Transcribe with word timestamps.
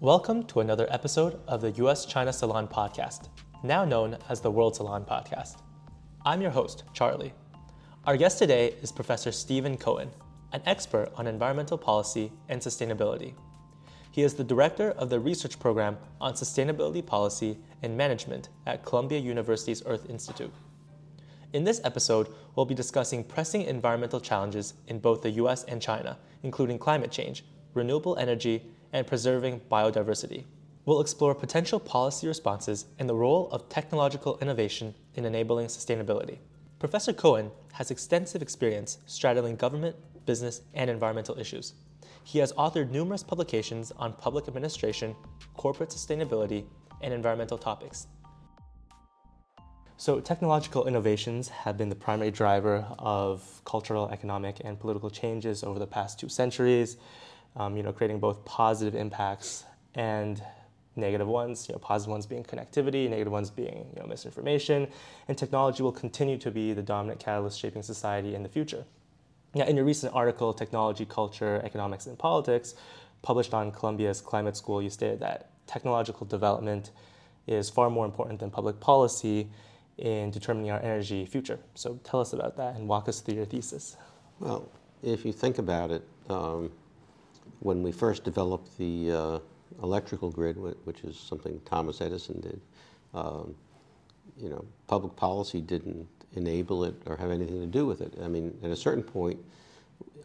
Welcome 0.00 0.44
to 0.44 0.60
another 0.60 0.86
episode 0.90 1.40
of 1.48 1.60
the 1.60 1.72
US 1.72 2.06
China 2.06 2.32
Salon 2.32 2.68
Podcast, 2.68 3.30
now 3.64 3.84
known 3.84 4.16
as 4.28 4.40
the 4.40 4.48
World 4.48 4.76
Salon 4.76 5.04
Podcast. 5.04 5.60
I'm 6.24 6.40
your 6.40 6.52
host, 6.52 6.84
Charlie. 6.92 7.34
Our 8.04 8.16
guest 8.16 8.38
today 8.38 8.76
is 8.80 8.92
Professor 8.92 9.32
Steven 9.32 9.76
Cohen, 9.76 10.08
an 10.52 10.62
expert 10.66 11.10
on 11.16 11.26
environmental 11.26 11.76
policy 11.76 12.30
and 12.48 12.60
sustainability. 12.60 13.34
He 14.12 14.22
is 14.22 14.34
the 14.34 14.44
director 14.44 14.92
of 14.92 15.10
the 15.10 15.18
research 15.18 15.58
program 15.58 15.98
on 16.20 16.34
sustainability 16.34 17.04
policy 17.04 17.58
and 17.82 17.96
management 17.96 18.50
at 18.68 18.84
Columbia 18.84 19.18
University's 19.18 19.82
Earth 19.84 20.08
Institute. 20.08 20.52
In 21.52 21.64
this 21.64 21.80
episode, 21.82 22.28
we'll 22.54 22.66
be 22.66 22.74
discussing 22.76 23.24
pressing 23.24 23.62
environmental 23.62 24.20
challenges 24.20 24.74
in 24.86 25.00
both 25.00 25.22
the 25.22 25.30
US 25.30 25.64
and 25.64 25.82
China, 25.82 26.18
including 26.44 26.78
climate 26.78 27.10
change, 27.10 27.44
renewable 27.74 28.16
energy, 28.16 28.62
and 28.92 29.06
preserving 29.06 29.60
biodiversity. 29.70 30.44
We'll 30.84 31.00
explore 31.00 31.34
potential 31.34 31.78
policy 31.78 32.26
responses 32.26 32.86
and 32.98 33.08
the 33.08 33.14
role 33.14 33.50
of 33.50 33.68
technological 33.68 34.38
innovation 34.40 34.94
in 35.14 35.24
enabling 35.24 35.66
sustainability. 35.66 36.38
Professor 36.78 37.12
Cohen 37.12 37.50
has 37.72 37.90
extensive 37.90 38.40
experience 38.40 38.98
straddling 39.06 39.56
government, 39.56 39.96
business, 40.24 40.62
and 40.74 40.88
environmental 40.88 41.38
issues. 41.38 41.74
He 42.24 42.38
has 42.38 42.52
authored 42.54 42.90
numerous 42.90 43.22
publications 43.22 43.92
on 43.96 44.12
public 44.12 44.48
administration, 44.48 45.14
corporate 45.54 45.90
sustainability, 45.90 46.64
and 47.02 47.12
environmental 47.12 47.58
topics. 47.58 48.06
So, 49.96 50.20
technological 50.20 50.86
innovations 50.86 51.48
have 51.48 51.76
been 51.76 51.88
the 51.88 51.96
primary 51.96 52.30
driver 52.30 52.86
of 52.98 53.60
cultural, 53.64 54.08
economic, 54.10 54.58
and 54.64 54.78
political 54.78 55.10
changes 55.10 55.64
over 55.64 55.78
the 55.78 55.86
past 55.86 56.20
two 56.20 56.28
centuries 56.28 56.96
um, 57.56 57.76
you 57.76 57.82
know, 57.82 57.92
creating 57.92 58.18
both 58.18 58.44
positive 58.44 58.94
impacts 58.94 59.64
and 59.94 60.42
negative 60.96 61.26
ones, 61.28 61.68
you 61.68 61.74
know, 61.74 61.78
positive 61.78 62.10
ones 62.10 62.26
being 62.26 62.44
connectivity, 62.44 63.08
negative 63.08 63.32
ones 63.32 63.50
being 63.50 63.86
you 63.94 64.00
know, 64.00 64.06
misinformation, 64.06 64.88
and 65.28 65.38
technology 65.38 65.82
will 65.82 65.92
continue 65.92 66.36
to 66.38 66.50
be 66.50 66.72
the 66.72 66.82
dominant 66.82 67.20
catalyst 67.20 67.58
shaping 67.58 67.82
society 67.82 68.34
in 68.34 68.42
the 68.42 68.48
future. 68.48 68.84
Now, 69.54 69.64
in 69.64 69.76
your 69.76 69.84
recent 69.84 70.14
article, 70.14 70.52
Technology, 70.52 71.06
Culture, 71.06 71.62
Economics, 71.64 72.06
and 72.06 72.18
Politics, 72.18 72.74
published 73.22 73.54
on 73.54 73.72
Columbia's 73.72 74.20
Climate 74.20 74.56
School, 74.56 74.82
you 74.82 74.90
stated 74.90 75.20
that 75.20 75.50
technological 75.66 76.26
development 76.26 76.90
is 77.46 77.70
far 77.70 77.88
more 77.88 78.04
important 78.04 78.40
than 78.40 78.50
public 78.50 78.78
policy 78.78 79.48
in 79.96 80.30
determining 80.30 80.70
our 80.70 80.80
energy 80.80 81.24
future. 81.24 81.58
So 81.74 81.98
tell 82.04 82.20
us 82.20 82.32
about 82.32 82.56
that 82.58 82.76
and 82.76 82.86
walk 82.86 83.08
us 83.08 83.20
through 83.20 83.34
your 83.34 83.46
thesis. 83.46 83.96
Well, 84.38 84.68
if 85.02 85.24
you 85.24 85.32
think 85.32 85.58
about 85.58 85.90
it, 85.90 86.06
um, 86.28 86.70
when 87.60 87.82
we 87.82 87.92
first 87.92 88.24
developed 88.24 88.76
the 88.78 89.12
uh, 89.12 89.38
electrical 89.82 90.30
grid, 90.30 90.56
which 90.84 91.00
is 91.02 91.18
something 91.18 91.60
Thomas 91.64 92.00
Edison 92.00 92.40
did, 92.40 92.60
um, 93.14 93.54
you 94.36 94.48
know, 94.48 94.64
public 94.86 95.16
policy 95.16 95.60
didn't 95.60 96.06
enable 96.34 96.84
it 96.84 96.94
or 97.06 97.16
have 97.16 97.30
anything 97.30 97.60
to 97.60 97.66
do 97.66 97.86
with 97.86 98.00
it. 98.00 98.14
I 98.22 98.28
mean, 98.28 98.56
at 98.62 98.70
a 98.70 98.76
certain 98.76 99.02
point, 99.02 99.38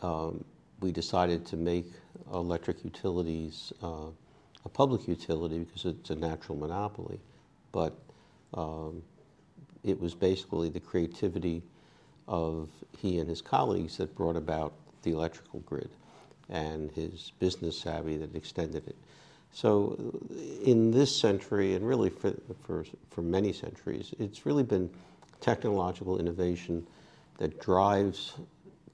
um, 0.01 0.43
we 0.81 0.91
decided 0.91 1.45
to 1.47 1.57
make 1.57 1.85
electric 2.31 2.83
utilities 2.83 3.71
uh, 3.81 4.07
a 4.65 4.69
public 4.69 5.07
utility 5.07 5.59
because 5.59 5.85
it's 5.85 6.09
a 6.09 6.15
natural 6.15 6.57
monopoly. 6.57 7.19
But 7.71 7.97
um, 8.53 9.01
it 9.83 9.99
was 9.99 10.13
basically 10.13 10.69
the 10.69 10.79
creativity 10.79 11.63
of 12.27 12.69
he 12.97 13.19
and 13.19 13.27
his 13.27 13.41
colleagues 13.41 13.97
that 13.97 14.15
brought 14.15 14.35
about 14.35 14.73
the 15.01 15.11
electrical 15.11 15.59
grid 15.61 15.89
and 16.49 16.91
his 16.91 17.31
business 17.39 17.77
savvy 17.77 18.17
that 18.17 18.35
extended 18.35 18.87
it. 18.87 18.95
So, 19.51 20.19
in 20.63 20.89
this 20.89 21.15
century, 21.15 21.75
and 21.75 21.87
really 21.87 22.09
for, 22.09 22.33
for, 22.63 22.85
for 23.11 23.21
many 23.21 23.53
centuries, 23.53 24.13
it's 24.17 24.45
really 24.45 24.63
been 24.63 24.89
technological 25.41 26.19
innovation 26.19 26.87
that 27.37 27.59
drives 27.61 28.33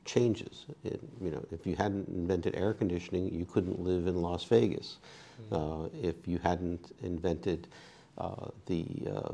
changes. 0.04 0.66
It, 0.84 1.00
you 1.22 1.32
know, 1.32 1.46
if 1.52 1.66
you 1.66 1.76
hadn't 1.76 2.10
invented 2.10 2.56
air 2.56 2.74
conditioning, 2.74 3.34
you 3.34 3.46
couldn't 3.46 3.80
live 3.80 4.08
in 4.08 4.22
Las 4.22 4.44
Vegas. 4.46 4.98
Mm-hmm. 5.54 5.56
Uh, 5.56 6.08
if 6.10 6.28
you 6.28 6.40
hadn't 6.40 6.94
invented 7.04 7.68
uh, 8.18 8.48
the, 8.66 8.86
uh, 9.08 9.32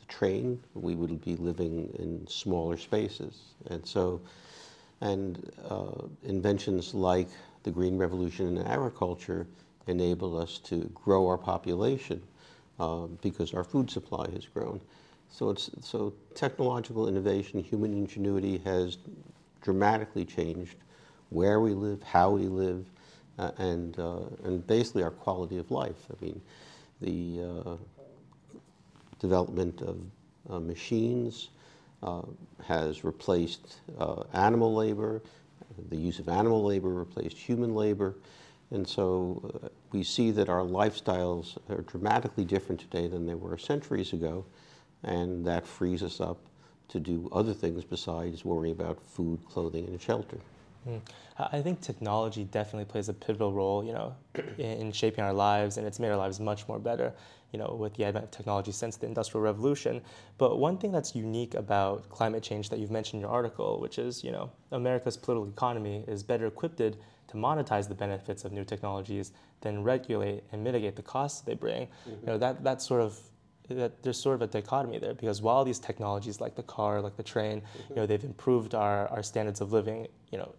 the 0.00 0.06
train, 0.08 0.60
we 0.74 0.94
would 0.96 1.24
be 1.24 1.36
living 1.36 1.94
in 1.98 2.26
smaller 2.26 2.76
spaces. 2.76 3.54
And 3.70 3.86
so, 3.86 4.20
and 5.00 5.52
uh, 5.68 6.06
inventions 6.24 6.94
like 6.94 7.28
the 7.64 7.70
green 7.70 7.98
revolution 7.98 8.56
in 8.56 8.66
agriculture 8.66 9.46
enabled 9.86 10.40
us 10.40 10.58
to 10.58 10.90
grow 10.94 11.26
our 11.26 11.38
population 11.38 12.22
uh, 12.78 13.06
because 13.22 13.52
our 13.52 13.64
food 13.64 13.90
supply 13.90 14.30
has 14.30 14.46
grown. 14.46 14.80
So, 15.30 15.50
it's, 15.50 15.70
so 15.80 16.12
technological 16.34 17.08
innovation, 17.08 17.62
human 17.62 17.92
ingenuity 17.92 18.58
has 18.64 18.98
dramatically 19.62 20.24
changed 20.24 20.76
where 21.30 21.58
we 21.60 21.72
live, 21.72 22.02
how 22.02 22.30
we 22.30 22.46
live, 22.46 22.86
uh, 23.38 23.50
and, 23.58 23.98
uh, 23.98 24.20
and 24.44 24.64
basically 24.66 25.02
our 25.02 25.10
quality 25.10 25.56
of 25.58 25.70
life. 25.70 26.06
I 26.10 26.24
mean, 26.24 26.40
the 27.00 27.42
uh, 27.42 27.76
development 29.18 29.80
of 29.80 29.98
uh, 30.48 30.60
machines 30.60 31.48
uh, 32.02 32.22
has 32.64 33.02
replaced 33.02 33.80
animal 34.32 34.74
labor, 34.74 35.22
the 35.88 35.96
use 35.96 36.18
of 36.18 36.28
animal 36.28 36.64
labor 36.64 36.88
replaced 36.88 37.36
human 37.36 37.74
labor. 37.74 38.16
And 38.70 38.86
so 38.86 39.60
uh, 39.64 39.68
we 39.92 40.02
see 40.02 40.30
that 40.32 40.48
our 40.48 40.62
lifestyles 40.62 41.58
are 41.68 41.82
dramatically 41.82 42.44
different 42.44 42.80
today 42.80 43.06
than 43.06 43.26
they 43.26 43.34
were 43.34 43.56
centuries 43.58 44.12
ago, 44.12 44.44
and 45.02 45.46
that 45.46 45.66
frees 45.66 46.02
us 46.02 46.20
up 46.20 46.38
to 46.88 47.00
do 47.00 47.28
other 47.32 47.52
things 47.52 47.84
besides 47.84 48.44
worrying 48.44 48.74
about 48.74 49.00
food, 49.02 49.40
clothing, 49.48 49.86
and 49.86 50.00
shelter. 50.00 50.38
Mm. 50.88 51.00
I 51.38 51.62
think 51.62 51.80
technology 51.80 52.44
definitely 52.44 52.84
plays 52.84 53.08
a 53.08 53.14
pivotal 53.14 53.52
role, 53.52 53.84
you 53.84 53.92
know, 53.92 54.14
in 54.58 54.92
shaping 54.92 55.24
our 55.24 55.32
lives, 55.32 55.76
and 55.78 55.86
it's 55.86 55.98
made 55.98 56.10
our 56.10 56.16
lives 56.16 56.40
much 56.40 56.68
more 56.68 56.78
better, 56.78 57.12
you 57.54 57.58
know, 57.58 57.76
with 57.78 57.94
the 57.94 58.04
advent 58.04 58.24
of 58.24 58.30
technology 58.32 58.72
since 58.72 58.96
the 58.96 59.06
Industrial 59.06 59.40
Revolution. 59.40 60.02
But 60.38 60.58
one 60.58 60.76
thing 60.76 60.90
that's 60.90 61.14
unique 61.14 61.54
about 61.54 62.08
climate 62.08 62.42
change 62.42 62.68
that 62.70 62.80
you've 62.80 62.90
mentioned 62.90 63.18
in 63.18 63.20
your 63.20 63.30
article, 63.30 63.78
which 63.78 63.96
is, 63.96 64.24
you 64.24 64.32
know, 64.32 64.50
America's 64.72 65.16
political 65.16 65.48
economy 65.48 66.04
is 66.08 66.24
better 66.24 66.46
equipped 66.46 66.78
to 66.78 66.94
monetize 67.32 67.86
the 67.86 67.94
benefits 67.94 68.44
of 68.44 68.50
new 68.50 68.64
technologies 68.64 69.30
than 69.60 69.84
regulate 69.84 70.42
and 70.50 70.64
mitigate 70.64 70.96
the 70.96 71.02
costs 71.02 71.42
they 71.42 71.54
bring. 71.54 71.82
Mm-hmm. 71.86 72.10
You 72.10 72.26
know, 72.26 72.38
that 72.38 72.64
that 72.64 72.82
sort 72.82 73.02
of 73.02 73.20
that 73.68 74.02
there's 74.02 74.20
sort 74.20 74.34
of 74.34 74.42
a 74.42 74.48
dichotomy 74.48 74.98
there 74.98 75.14
because 75.14 75.40
while 75.40 75.64
these 75.64 75.78
technologies 75.78 76.40
like 76.40 76.56
the 76.56 76.64
car, 76.64 77.00
like 77.00 77.16
the 77.16 77.22
train, 77.22 77.60
mm-hmm. 77.60 77.92
you 77.92 77.96
know, 77.96 78.06
they've 78.06 78.24
improved 78.24 78.74
our, 78.74 79.06
our 79.14 79.22
standards 79.22 79.60
of 79.60 79.72
living, 79.72 80.08
you 80.32 80.38
know, 80.38 80.52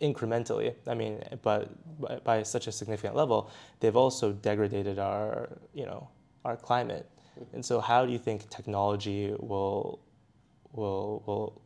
incrementally. 0.00 0.74
I 0.86 0.94
mean, 0.94 1.20
but 1.42 1.68
by, 2.00 2.20
by, 2.22 2.42
such 2.44 2.68
a 2.68 2.72
significant 2.72 3.16
level, 3.16 3.50
they've 3.80 3.96
also 3.96 4.32
degraded 4.32 5.00
our, 5.00 5.58
you 5.74 5.84
know, 5.84 6.08
our 6.48 6.56
climate. 6.56 7.06
Mm-hmm. 7.38 7.56
And 7.56 7.64
so, 7.64 7.80
how 7.80 8.04
do 8.06 8.12
you 8.12 8.18
think 8.18 8.48
technology 8.48 9.34
will 9.38 10.00
will 10.72 11.22
will 11.26 11.62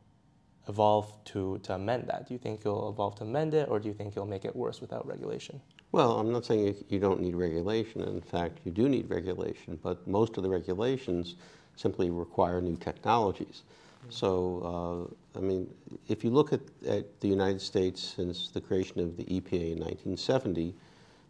evolve 0.69 1.07
to, 1.25 1.59
to 1.65 1.75
amend 1.75 2.07
that? 2.09 2.27
Do 2.27 2.35
you 2.35 2.39
think 2.39 2.61
it'll 2.61 2.91
evolve 2.91 3.17
to 3.17 3.25
amend 3.25 3.55
it, 3.55 3.69
or 3.69 3.81
do 3.81 3.89
you 3.89 3.95
think 3.95 4.13
it'll 4.13 4.27
make 4.27 4.45
it 4.45 4.55
worse 4.55 4.81
without 4.81 5.07
regulation? 5.07 5.61
Well, 5.91 6.19
I'm 6.19 6.31
not 6.33 6.45
saying 6.45 6.85
you 6.89 6.99
don't 6.99 7.21
need 7.21 7.35
regulation. 7.35 8.03
In 8.03 8.21
fact, 8.21 8.61
you 8.65 8.73
do 8.73 8.89
need 8.89 9.11
regulation, 9.11 9.79
but 9.83 10.07
most 10.07 10.37
of 10.37 10.43
the 10.43 10.49
regulations 10.49 11.37
simply 11.77 12.11
require 12.11 12.61
new 12.61 12.77
technologies. 12.77 13.63
So, 14.09 15.09
uh, 15.35 15.39
I 15.39 15.41
mean, 15.41 15.73
if 16.09 16.25
you 16.25 16.31
look 16.31 16.53
at, 16.53 16.61
at 16.87 17.21
the 17.21 17.29
United 17.29 17.61
States 17.61 18.15
since 18.17 18.49
the 18.49 18.61
creation 18.61 19.01
of 19.01 19.17
the 19.17 19.25
EPA 19.25 19.73
in 19.73 19.79
1970, 19.79 20.75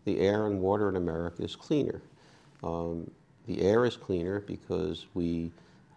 the 0.04 0.20
air 0.20 0.46
and 0.46 0.60
water 0.60 0.88
in 0.88 0.96
America 0.96 1.42
is 1.42 1.54
cleaner. 1.54 2.00
Um, 2.62 3.10
the 3.46 3.62
air 3.62 3.84
is 3.84 3.96
cleaner 3.96 4.40
because 4.40 5.06
we 5.14 5.50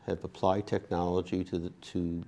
have 0.06 0.24
applied 0.24 0.68
technology 0.68 1.44
to, 1.44 1.59
the, 1.59 1.69
to 1.81 2.24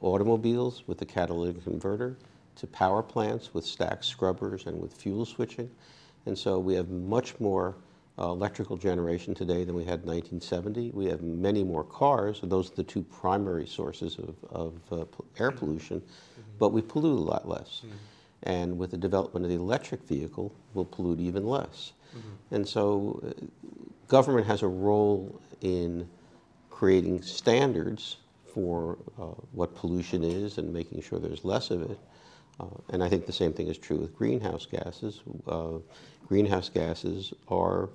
automobiles 0.00 0.84
with 0.86 0.98
the 0.98 1.06
catalytic 1.06 1.62
converter, 1.64 2.16
to 2.56 2.66
power 2.66 3.02
plants 3.02 3.52
with 3.52 3.64
stack 3.64 4.04
scrubbers 4.04 4.66
and 4.66 4.80
with 4.80 4.92
fuel 4.92 5.24
switching. 5.24 5.70
And 6.26 6.38
so 6.38 6.58
we 6.58 6.74
have 6.74 6.88
much 6.90 7.38
more 7.40 7.76
uh, 8.18 8.28
electrical 8.28 8.76
generation 8.76 9.34
today 9.34 9.64
than 9.64 9.74
we 9.74 9.82
had 9.82 10.02
in 10.02 10.06
1970. 10.06 10.92
We 10.92 11.06
have 11.06 11.22
many 11.22 11.64
more 11.64 11.84
cars, 11.84 12.40
and 12.42 12.50
those 12.50 12.70
are 12.70 12.76
the 12.76 12.84
two 12.84 13.02
primary 13.02 13.66
sources 13.66 14.18
of, 14.18 14.36
of 14.50 14.80
uh, 14.92 14.96
air 15.38 15.50
mm-hmm. 15.50 15.58
pollution, 15.58 16.00
mm-hmm. 16.00 16.42
but 16.58 16.72
we 16.72 16.80
pollute 16.80 17.18
a 17.18 17.22
lot 17.22 17.48
less. 17.48 17.82
Mm-hmm. 17.84 17.96
And 18.44 18.78
with 18.78 18.90
the 18.90 18.98
development 18.98 19.44
of 19.44 19.50
the 19.50 19.56
electric 19.56 20.02
vehicle, 20.02 20.54
we'll 20.74 20.84
pollute 20.84 21.18
even 21.18 21.46
less. 21.46 21.92
Mm-hmm. 22.16 22.54
And 22.54 22.68
so, 22.68 23.20
uh, 23.26 23.46
government 24.08 24.46
has 24.46 24.62
a 24.62 24.68
role 24.68 25.40
in 25.60 26.08
creating 26.70 27.22
standards 27.22 28.16
for 28.52 28.98
uh, 29.18 29.24
what 29.52 29.74
pollution 29.74 30.22
is 30.22 30.58
and 30.58 30.72
making 30.72 31.02
sure 31.02 31.18
there's 31.18 31.44
less 31.44 31.70
of 31.70 31.90
it. 31.90 31.98
Uh, 32.60 32.66
and 32.90 33.02
I 33.02 33.08
think 33.08 33.26
the 33.26 33.32
same 33.32 33.52
thing 33.52 33.68
is 33.68 33.78
true 33.78 33.96
with 33.96 34.14
greenhouse 34.14 34.66
gases. 34.66 35.22
Uh, 35.46 35.78
greenhouse 36.28 36.68
gases 36.68 37.32
are 37.48 37.88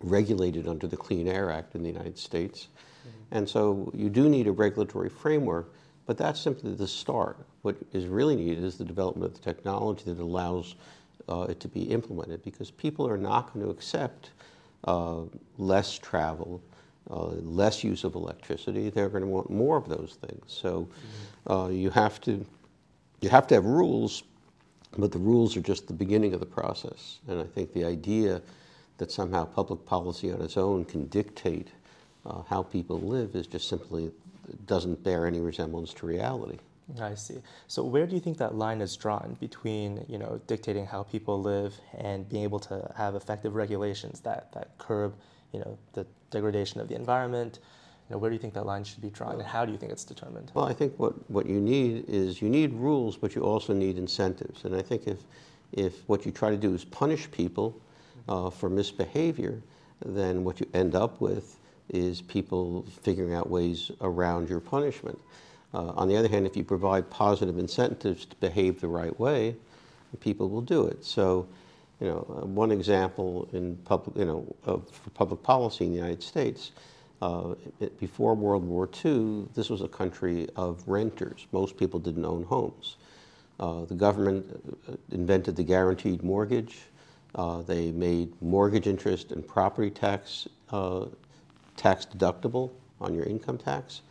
regulated 0.00 0.68
under 0.68 0.86
the 0.86 0.96
Clean 0.96 1.26
Air 1.26 1.50
Act 1.50 1.74
in 1.74 1.82
the 1.82 1.88
United 1.88 2.18
States. 2.18 2.68
Mm-hmm. 2.68 3.36
And 3.36 3.48
so 3.48 3.90
you 3.94 4.10
do 4.10 4.28
need 4.28 4.46
a 4.46 4.52
regulatory 4.52 5.08
framework, 5.08 5.72
but 6.06 6.18
that's 6.18 6.40
simply 6.40 6.74
the 6.74 6.86
start. 6.86 7.38
What 7.62 7.76
is 7.92 8.06
really 8.06 8.36
needed 8.36 8.62
is 8.62 8.76
the 8.76 8.84
development 8.84 9.32
of 9.32 9.38
the 9.38 9.44
technology 9.44 10.04
that 10.06 10.20
allows 10.20 10.74
uh, 11.28 11.46
it 11.48 11.60
to 11.60 11.68
be 11.68 11.82
implemented 11.82 12.42
because 12.42 12.70
people 12.70 13.08
are 13.08 13.18
not 13.18 13.52
going 13.52 13.64
to 13.64 13.70
accept 13.70 14.30
less 15.56 15.98
travel, 15.98 16.62
uh, 17.10 17.26
less 17.42 17.82
use 17.82 18.04
of 18.04 18.14
electricity. 18.14 18.90
They're 18.90 19.08
going 19.08 19.22
to 19.22 19.28
want 19.28 19.50
more 19.50 19.76
of 19.76 19.88
those 19.88 20.18
things. 20.26 20.44
So 20.46 20.88
mm-hmm. 21.46 21.52
uh, 21.52 21.68
you 21.68 21.90
have 21.90 22.20
to 22.22 22.44
you 23.20 23.28
have 23.28 23.46
to 23.48 23.56
have 23.56 23.64
rules, 23.64 24.22
but 24.96 25.10
the 25.10 25.18
rules 25.18 25.56
are 25.56 25.60
just 25.60 25.88
the 25.88 25.92
beginning 25.92 26.34
of 26.34 26.40
the 26.40 26.46
process. 26.46 27.18
And 27.26 27.40
I 27.40 27.44
think 27.44 27.72
the 27.72 27.84
idea 27.84 28.40
that 28.98 29.10
somehow 29.10 29.44
public 29.44 29.84
policy 29.86 30.30
on 30.32 30.40
its 30.40 30.56
own 30.56 30.84
can 30.84 31.06
dictate 31.06 31.68
uh, 32.26 32.42
how 32.48 32.62
people 32.62 33.00
live 33.00 33.34
is 33.34 33.46
just 33.46 33.68
simply 33.68 34.10
doesn't 34.66 35.02
bear 35.02 35.26
any 35.26 35.40
resemblance 35.40 35.92
to 35.94 36.06
reality. 36.06 36.58
I 37.00 37.14
see. 37.14 37.42
So 37.66 37.84
where 37.84 38.06
do 38.06 38.14
you 38.14 38.20
think 38.20 38.38
that 38.38 38.54
line 38.54 38.80
is 38.80 38.96
drawn 38.96 39.36
between, 39.40 40.04
you 40.08 40.18
know, 40.18 40.40
dictating 40.46 40.86
how 40.86 41.02
people 41.02 41.40
live 41.40 41.74
and 41.96 42.28
being 42.28 42.44
able 42.44 42.60
to 42.60 42.92
have 42.96 43.14
effective 43.14 43.54
regulations 43.54 44.20
that, 44.20 44.52
that 44.52 44.78
curb, 44.78 45.14
you 45.52 45.60
know, 45.60 45.78
the 45.92 46.06
degradation 46.30 46.80
of 46.80 46.88
the 46.88 46.94
environment, 46.94 47.58
you 48.08 48.14
know, 48.14 48.18
where 48.18 48.30
do 48.30 48.34
you 48.34 48.40
think 48.40 48.54
that 48.54 48.64
line 48.64 48.84
should 48.84 49.02
be 49.02 49.10
drawn, 49.10 49.34
and 49.34 49.42
how 49.42 49.66
do 49.66 49.72
you 49.72 49.76
think 49.76 49.92
it's 49.92 50.04
determined? 50.04 50.50
Well, 50.54 50.64
I 50.64 50.72
think 50.72 50.98
what, 50.98 51.30
what 51.30 51.46
you 51.46 51.60
need 51.60 52.08
is 52.08 52.40
you 52.40 52.48
need 52.48 52.72
rules, 52.72 53.18
but 53.18 53.34
you 53.34 53.42
also 53.42 53.74
need 53.74 53.98
incentives. 53.98 54.64
And 54.64 54.74
I 54.74 54.80
think 54.80 55.06
if, 55.06 55.18
if 55.72 56.08
what 56.08 56.24
you 56.24 56.32
try 56.32 56.48
to 56.50 56.56
do 56.56 56.74
is 56.74 56.84
punish 56.86 57.30
people 57.30 57.78
uh, 58.26 58.48
for 58.48 58.70
misbehavior, 58.70 59.60
then 60.06 60.42
what 60.42 60.58
you 60.58 60.66
end 60.72 60.94
up 60.94 61.20
with 61.20 61.58
is 61.90 62.22
people 62.22 62.86
figuring 63.02 63.34
out 63.34 63.50
ways 63.50 63.90
around 64.00 64.48
your 64.48 64.60
punishment. 64.60 65.18
Uh, 65.74 65.88
on 65.88 66.08
the 66.08 66.16
other 66.16 66.28
hand, 66.28 66.46
if 66.46 66.56
you 66.56 66.64
provide 66.64 67.08
positive 67.10 67.58
incentives 67.58 68.24
to 68.24 68.36
behave 68.36 68.80
the 68.80 68.88
right 68.88 69.18
way, 69.20 69.54
people 70.20 70.48
will 70.48 70.62
do 70.62 70.86
it. 70.86 71.04
So, 71.04 71.46
you 72.00 72.06
know, 72.06 72.26
uh, 72.30 72.46
one 72.46 72.70
example 72.70 73.48
in 73.52 73.76
public, 73.84 74.16
you 74.16 74.24
know, 74.24 74.56
of, 74.64 74.88
for 74.90 75.10
public 75.10 75.42
policy 75.42 75.84
in 75.84 75.90
the 75.90 75.96
United 75.96 76.22
States 76.22 76.72
uh, 77.20 77.54
it, 77.80 77.98
before 77.98 78.34
World 78.34 78.64
War 78.64 78.88
II, 79.04 79.46
this 79.54 79.68
was 79.68 79.82
a 79.82 79.88
country 79.88 80.48
of 80.56 80.82
renters. 80.86 81.46
Most 81.52 81.76
people 81.76 81.98
didn't 81.98 82.24
own 82.24 82.44
homes. 82.44 82.96
Uh, 83.60 83.84
the 83.84 83.94
government 83.94 84.46
uh, 84.88 84.92
invented 85.10 85.56
the 85.56 85.64
guaranteed 85.64 86.22
mortgage. 86.22 86.78
Uh, 87.34 87.60
they 87.62 87.90
made 87.90 88.32
mortgage 88.40 88.86
interest 88.86 89.32
and 89.32 89.46
property 89.46 89.90
tax 89.90 90.48
tax 91.76 92.06
deductible 92.06 92.70
on 93.00 93.14
your 93.14 93.24
income 93.24 93.56
tax. 93.56 94.02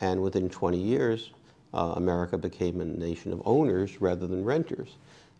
And 0.00 0.22
within 0.22 0.48
20 0.48 0.78
years, 0.78 1.30
uh, 1.74 1.94
America 1.96 2.38
became 2.38 2.80
a 2.80 2.84
nation 2.84 3.32
of 3.32 3.42
owners 3.44 4.00
rather 4.00 4.26
than 4.26 4.44
renters. 4.44 4.96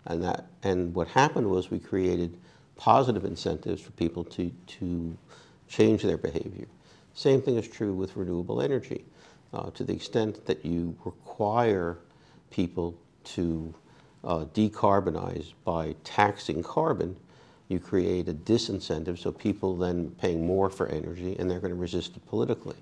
And, 0.07 0.23
that, 0.23 0.47
and 0.63 0.95
what 0.95 1.09
happened 1.09 1.51
was 1.51 1.71
we 1.71 1.79
created 1.79 2.37
positive 2.77 3.25
incentives 3.25 3.83
for 3.83 3.91
people 3.93 4.25
to, 4.25 4.51
to 4.67 5.17
change 5.69 6.03
their 6.03 6.17
behavior. 6.17 6.67
Same 7.15 7.43
thing 7.43 7.57
is 7.57 7.67
true 7.69 7.95
with 7.95 8.17
renewable 8.17 8.63
energy. 8.63 9.05
Uh, 9.53 9.71
to 9.71 9.83
the 9.85 9.93
extent 9.93 10.45
that 10.47 10.65
you 10.65 10.97
require 11.05 11.99
people 12.51 12.95
to 13.25 13.75
uh, 14.25 14.45
decarbonize 14.55 15.53
by 15.65 15.95
taxing 16.05 16.63
carbon, 16.63 17.17
you 17.69 17.79
create 17.79 18.29
a 18.29 18.35
disincentive 18.35 19.19
so 19.19 19.31
people 19.31 19.77
then 19.77 20.11
paying 20.21 20.47
more 20.47 20.71
for 20.71 20.87
energy 20.89 21.37
and 21.39 21.51
they're 21.51 21.61
going 21.61 21.73
to 21.73 21.81
resist 21.81 22.17
it 22.17 22.27
politically. 22.27 22.77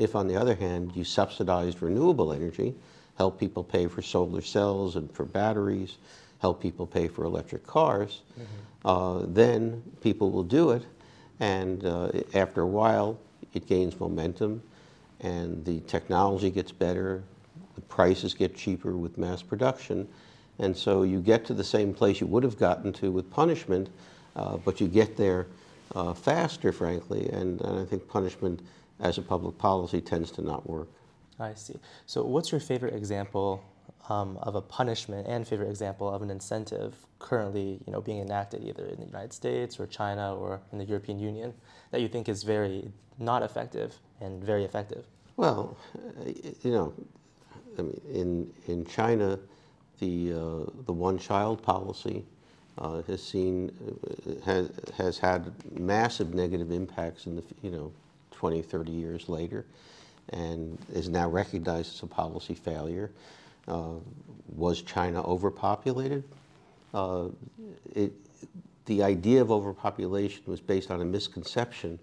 If, 0.00 0.16
on 0.16 0.28
the 0.28 0.36
other 0.36 0.54
hand, 0.54 0.92
you 0.94 1.04
subsidized 1.04 1.82
renewable 1.82 2.32
energy, 2.32 2.74
help 3.18 3.38
people 3.38 3.62
pay 3.62 3.86
for 3.86 4.00
solar 4.00 4.40
cells 4.40 4.96
and 4.96 5.12
for 5.12 5.26
batteries, 5.26 5.98
help 6.38 6.62
people 6.62 6.86
pay 6.86 7.06
for 7.06 7.24
electric 7.24 7.66
cars, 7.66 8.22
mm-hmm. 8.32 8.88
uh, 8.88 9.26
then 9.26 9.82
people 10.00 10.30
will 10.30 10.42
do 10.42 10.70
it. 10.70 10.86
And 11.38 11.84
uh, 11.84 12.12
after 12.32 12.62
a 12.62 12.66
while, 12.66 13.18
it 13.52 13.66
gains 13.66 14.00
momentum 14.00 14.62
and 15.20 15.62
the 15.66 15.80
technology 15.80 16.50
gets 16.50 16.72
better, 16.72 17.22
the 17.74 17.82
prices 17.82 18.32
get 18.32 18.56
cheaper 18.56 18.96
with 18.96 19.18
mass 19.18 19.42
production, 19.42 20.08
and 20.60 20.74
so 20.74 21.02
you 21.02 21.20
get 21.20 21.44
to 21.44 21.52
the 21.52 21.64
same 21.64 21.92
place 21.92 22.22
you 22.22 22.26
would 22.26 22.42
have 22.42 22.58
gotten 22.58 22.90
to 22.94 23.10
with 23.10 23.30
punishment, 23.30 23.90
uh, 24.34 24.56
but 24.56 24.80
you 24.80 24.88
get 24.88 25.18
there 25.18 25.46
uh, 25.94 26.14
faster, 26.14 26.72
frankly, 26.72 27.28
and, 27.28 27.60
and 27.60 27.80
I 27.80 27.84
think 27.84 28.08
punishment 28.08 28.62
as 29.00 29.18
a 29.18 29.22
public 29.22 29.58
policy 29.58 30.00
tends 30.00 30.30
to 30.32 30.42
not 30.42 30.68
work. 30.68 30.88
I 31.38 31.54
see. 31.54 31.76
So, 32.06 32.24
what's 32.24 32.52
your 32.52 32.60
favorite 32.60 32.94
example 32.94 33.62
um, 34.08 34.38
of 34.42 34.54
a 34.54 34.60
punishment 34.60 35.26
and 35.26 35.46
favorite 35.46 35.70
example 35.70 36.12
of 36.12 36.22
an 36.22 36.30
incentive 36.30 36.94
currently, 37.18 37.80
you 37.86 37.92
know, 37.92 38.00
being 38.00 38.20
enacted 38.20 38.62
either 38.64 38.86
in 38.86 39.00
the 39.00 39.06
United 39.06 39.32
States 39.32 39.78
or 39.78 39.86
China 39.86 40.34
or 40.34 40.60
in 40.72 40.78
the 40.78 40.84
European 40.84 41.18
Union 41.18 41.54
that 41.90 42.00
you 42.00 42.08
think 42.08 42.28
is 42.28 42.42
very 42.42 42.90
not 43.18 43.42
effective 43.42 43.94
and 44.20 44.42
very 44.42 44.64
effective? 44.64 45.06
Well, 45.36 45.76
uh, 45.96 46.30
you 46.62 46.70
know, 46.70 46.92
I 47.78 47.82
mean, 47.82 48.00
in 48.12 48.52
in 48.66 48.84
China, 48.84 49.38
the 49.98 50.32
uh, 50.32 50.70
the 50.86 50.92
one-child 50.92 51.62
policy 51.62 52.24
uh, 52.78 53.02
has 53.02 53.22
seen 53.22 53.70
uh, 53.86 54.44
has 54.44 54.70
has 54.96 55.18
had 55.18 55.52
massive 55.78 56.34
negative 56.34 56.70
impacts 56.70 57.26
in 57.26 57.36
the 57.36 57.42
you 57.62 57.70
know 57.70 57.92
20, 58.30 58.62
30 58.62 58.92
years 58.92 59.28
later, 59.28 59.66
and 60.30 60.78
is 60.92 61.08
now 61.08 61.28
recognized 61.28 61.94
as 61.94 62.02
a 62.02 62.06
policy 62.06 62.54
failure. 62.54 63.10
Uh, 63.68 63.94
was 64.56 64.82
China 64.82 65.22
overpopulated? 65.22 66.24
Uh, 66.92 67.28
it, 67.94 68.12
the 68.86 69.02
idea 69.02 69.40
of 69.40 69.50
overpopulation 69.50 70.42
was 70.46 70.60
based 70.60 70.90
on 70.90 71.00
a 71.00 71.04
misconception 71.04 71.98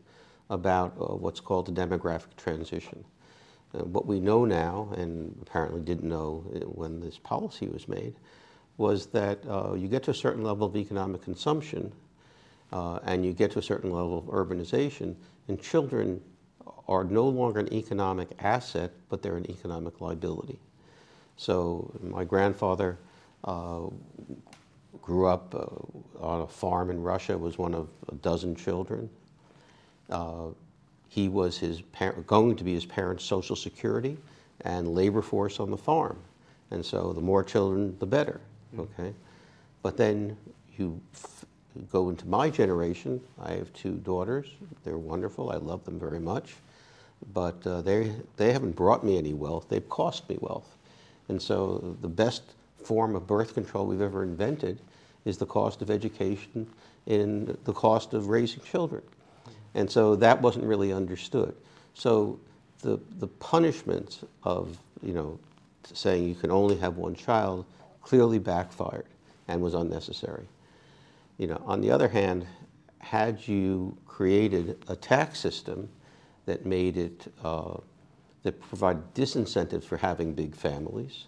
about 0.50 0.94
uh, 1.00 1.16
what's 1.16 1.40
called 1.40 1.66
the 1.66 1.72
demographic 1.72 2.36
transition. 2.38 3.04
Uh, 3.74 3.84
what 3.84 4.06
we 4.06 4.20
know 4.20 4.46
now, 4.46 4.94
and 4.96 5.38
apparently 5.42 5.82
didn't 5.82 6.08
know 6.08 6.46
uh, 6.56 6.60
when 6.60 7.02
this 7.02 7.18
policy 7.18 7.68
was 7.68 7.88
made, 7.88 8.16
was 8.78 9.08
that 9.08 9.40
uh, 9.50 9.74
you 9.74 9.88
get 9.88 10.04
to 10.04 10.12
a 10.12 10.14
certain 10.14 10.44
level 10.44 10.68
of 10.68 10.76
economic 10.76 11.22
consumption 11.22 11.92
uh, 12.72 13.00
and 13.06 13.26
you 13.26 13.34
get 13.34 13.52
to 13.52 13.60
a 13.60 13.62
certain 13.64 13.92
level 13.92 14.18
of 14.18 14.26
urbanization, 14.26 15.16
and 15.48 15.62
children 15.62 16.22
are 16.88 17.04
no 17.04 17.28
longer 17.28 17.60
an 17.60 17.74
economic 17.74 18.30
asset, 18.40 18.92
but 19.10 19.22
they're 19.22 19.38
an 19.38 19.50
economic 19.50 20.00
liability. 20.02 20.60
So 21.36 21.94
my 22.02 22.24
grandfather 22.24 22.98
uh, 23.44 23.88
grew 25.02 25.28
up 25.28 25.54
uh, 25.54 26.24
on 26.24 26.42
a 26.42 26.48
farm 26.48 26.90
in 26.90 27.02
Russia, 27.02 27.38
was 27.38 27.58
one 27.58 27.74
of 27.74 27.90
a 28.10 28.16
dozen 28.16 28.56
children. 28.56 29.10
Uh, 30.10 30.48
he 31.10 31.30
was 31.30 31.58
his 31.58 31.82
par- 31.82 32.14
going 32.26 32.56
to 32.56 32.64
be 32.64 32.74
his 32.74 32.86
parents' 32.86 33.24
social 33.24 33.56
security 33.56 34.18
and 34.62 34.94
labor 34.94 35.22
force 35.22 35.60
on 35.60 35.70
the 35.70 35.78
farm. 35.78 36.18
And 36.72 36.86
so 36.86 37.14
the 37.14 37.22
more 37.22 37.44
children, 37.44 37.98
the 38.00 38.06
better. 38.06 38.42
Mm-hmm. 38.76 38.82
Okay? 38.82 39.14
But 39.82 39.98
then 39.98 40.38
you 40.78 41.00
f- 41.14 41.46
go 41.92 42.10
into 42.10 42.28
my 42.28 42.50
generation. 42.50 43.22
I 43.42 43.54
have 43.54 43.72
two 43.74 43.94
daughters. 43.94 44.48
They're 44.84 44.98
wonderful. 44.98 45.52
I 45.52 45.56
love 45.56 45.84
them 45.86 46.00
very 46.00 46.20
much. 46.20 46.56
But 47.34 47.66
uh, 47.66 47.82
they, 47.82 48.14
they 48.38 48.54
haven't 48.54 48.76
brought 48.76 49.04
me 49.04 49.18
any 49.18 49.34
wealth. 49.34 49.68
They've 49.70 49.88
cost 49.90 50.30
me 50.30 50.38
wealth. 50.40 50.78
And 51.30 51.42
so 51.42 51.98
the 52.02 52.08
best 52.08 52.44
form 52.84 53.16
of 53.16 53.28
birth 53.28 53.54
control 53.54 53.86
we've 53.86 54.02
ever 54.02 54.24
invented 54.24 54.80
is 55.26 55.38
the 55.38 55.46
cost 55.46 55.82
of 55.82 55.90
education 55.90 56.68
and 57.06 57.58
the 57.64 57.74
cost 57.74 58.14
of 58.14 58.28
raising 58.28 58.64
children. 58.64 59.02
And 59.74 59.90
so 59.90 60.16
that 60.16 60.42
wasn't 60.42 60.66
really 60.66 60.94
understood. 60.94 61.56
So 61.94 62.40
the, 62.82 63.00
the 63.20 63.28
punishment 63.28 64.28
of, 64.44 64.78
you 65.02 65.14
know, 65.14 65.40
saying 65.94 66.28
you 66.28 66.36
can 66.36 66.52
only 66.52 66.78
have 66.78 66.98
one 66.98 67.16
child 67.16 67.66
clearly 68.02 68.40
backfired 68.40 69.06
and 69.48 69.62
was 69.62 69.74
unnecessary. 69.74 70.48
You 71.38 71.48
know, 71.48 71.62
on 71.66 71.82
the 71.82 71.92
other 71.92 72.08
hand, 72.08 72.48
had 73.00 73.48
you 73.48 73.98
created 74.06 74.84
a 74.88 74.96
tax 74.96 75.40
system 75.40 75.90
that 76.46 76.66
made 76.66 76.98
it 76.98 77.32
uh, 77.44 77.78
that 78.44 78.60
provide 78.62 79.14
disincentives 79.14 79.84
for 79.84 79.98
having 79.98 80.34
big 80.34 80.56
families. 80.56 81.26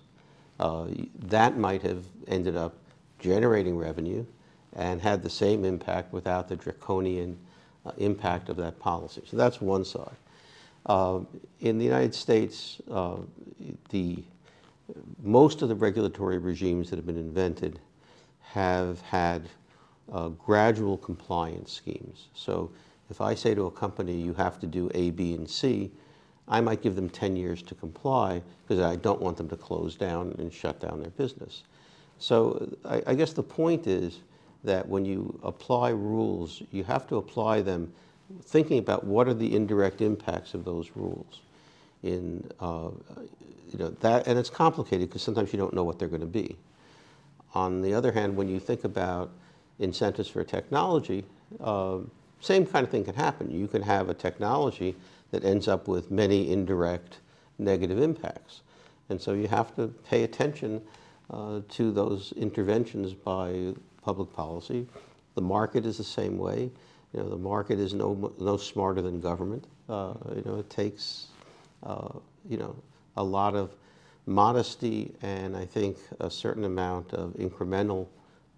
Uh, 0.59 0.87
that 1.19 1.57
might 1.57 1.81
have 1.81 2.03
ended 2.27 2.55
up 2.55 2.75
generating 3.19 3.77
revenue 3.77 4.25
and 4.73 5.01
had 5.01 5.21
the 5.21 5.29
same 5.29 5.65
impact 5.65 6.13
without 6.13 6.47
the 6.47 6.55
draconian 6.55 7.37
uh, 7.85 7.91
impact 7.97 8.47
of 8.49 8.55
that 8.55 8.79
policy. 8.79 9.21
So 9.25 9.35
that's 9.35 9.59
one 9.59 9.83
side. 9.83 10.15
Uh, 10.85 11.19
in 11.59 11.77
the 11.77 11.85
United 11.85 12.15
States, 12.15 12.81
uh, 12.89 13.17
the 13.89 14.23
most 15.21 15.61
of 15.61 15.69
the 15.69 15.75
regulatory 15.75 16.37
regimes 16.37 16.89
that 16.89 16.95
have 16.95 17.05
been 17.05 17.17
invented 17.17 17.79
have 18.41 19.01
had 19.01 19.49
uh, 20.11 20.29
gradual 20.29 20.97
compliance 20.97 21.71
schemes. 21.71 22.27
So 22.33 22.71
if 23.09 23.21
I 23.21 23.35
say 23.35 23.55
to 23.55 23.65
a 23.65 23.71
company, 23.71 24.13
you 24.13 24.33
have 24.33 24.59
to 24.59 24.67
do 24.67 24.89
A, 24.93 25.11
B, 25.11 25.33
and 25.33 25.49
C, 25.49 25.91
I 26.47 26.61
might 26.61 26.81
give 26.81 26.95
them 26.95 27.09
10 27.09 27.35
years 27.35 27.61
to 27.63 27.75
comply 27.75 28.41
because 28.67 28.83
I 28.83 28.95
don't 28.95 29.21
want 29.21 29.37
them 29.37 29.47
to 29.49 29.55
close 29.55 29.95
down 29.95 30.35
and 30.39 30.51
shut 30.51 30.79
down 30.79 31.01
their 31.01 31.11
business. 31.11 31.63
So 32.17 32.75
I, 32.85 33.01
I 33.07 33.13
guess 33.15 33.33
the 33.33 33.43
point 33.43 33.87
is 33.87 34.19
that 34.63 34.87
when 34.87 35.05
you 35.05 35.39
apply 35.43 35.89
rules, 35.89 36.63
you 36.71 36.83
have 36.83 37.07
to 37.07 37.17
apply 37.17 37.61
them 37.61 37.93
thinking 38.43 38.79
about 38.79 39.03
what 39.05 39.27
are 39.27 39.33
the 39.33 39.55
indirect 39.55 40.01
impacts 40.01 40.53
of 40.53 40.65
those 40.65 40.91
rules. 40.95 41.41
In 42.03 42.49
uh, 42.59 42.91
you 43.71 43.77
know 43.77 43.89
that, 43.89 44.27
and 44.27 44.39
it's 44.39 44.49
complicated 44.49 45.09
because 45.09 45.21
sometimes 45.21 45.51
you 45.51 45.59
don't 45.59 45.73
know 45.73 45.83
what 45.83 45.99
they're 45.99 46.07
going 46.07 46.21
to 46.21 46.27
be. 46.27 46.55
On 47.53 47.81
the 47.81 47.93
other 47.93 48.11
hand, 48.11 48.35
when 48.35 48.47
you 48.47 48.59
think 48.59 48.83
about 48.83 49.31
incentives 49.79 50.29
for 50.29 50.43
technology, 50.43 51.23
uh, 51.61 51.99
same 52.41 52.65
kind 52.65 52.85
of 52.85 52.91
thing 52.91 53.03
can 53.03 53.15
happen. 53.15 53.51
You 53.51 53.67
can 53.67 53.81
have 53.81 54.09
a 54.09 54.13
technology 54.13 54.95
that 55.31 55.43
ends 55.43 55.67
up 55.67 55.87
with 55.87 56.11
many 56.11 56.51
indirect 56.51 57.19
negative 57.57 57.99
impacts. 57.99 58.61
And 59.09 59.21
so 59.21 59.33
you 59.33 59.47
have 59.47 59.75
to 59.75 59.87
pay 60.09 60.23
attention 60.23 60.81
uh, 61.29 61.61
to 61.69 61.91
those 61.91 62.31
interventions 62.33 63.13
by 63.13 63.73
public 64.01 64.31
policy. 64.33 64.87
The 65.35 65.41
market 65.41 65.85
is 65.85 65.97
the 65.97 66.03
same 66.03 66.37
way. 66.37 66.71
You 67.13 67.19
know, 67.19 67.29
the 67.29 67.37
market 67.37 67.79
is 67.79 67.93
no, 67.93 68.33
no 68.39 68.57
smarter 68.57 69.01
than 69.01 69.19
government. 69.19 69.65
Uh, 69.87 70.13
you 70.35 70.43
know, 70.45 70.59
it 70.59 70.69
takes, 70.69 71.27
uh, 71.83 72.09
you 72.47 72.57
know, 72.57 72.75
a 73.17 73.23
lot 73.23 73.55
of 73.55 73.75
modesty 74.25 75.11
and 75.21 75.57
I 75.57 75.65
think 75.65 75.97
a 76.19 76.29
certain 76.29 76.63
amount 76.63 77.13
of 77.13 77.33
incremental 77.33 78.07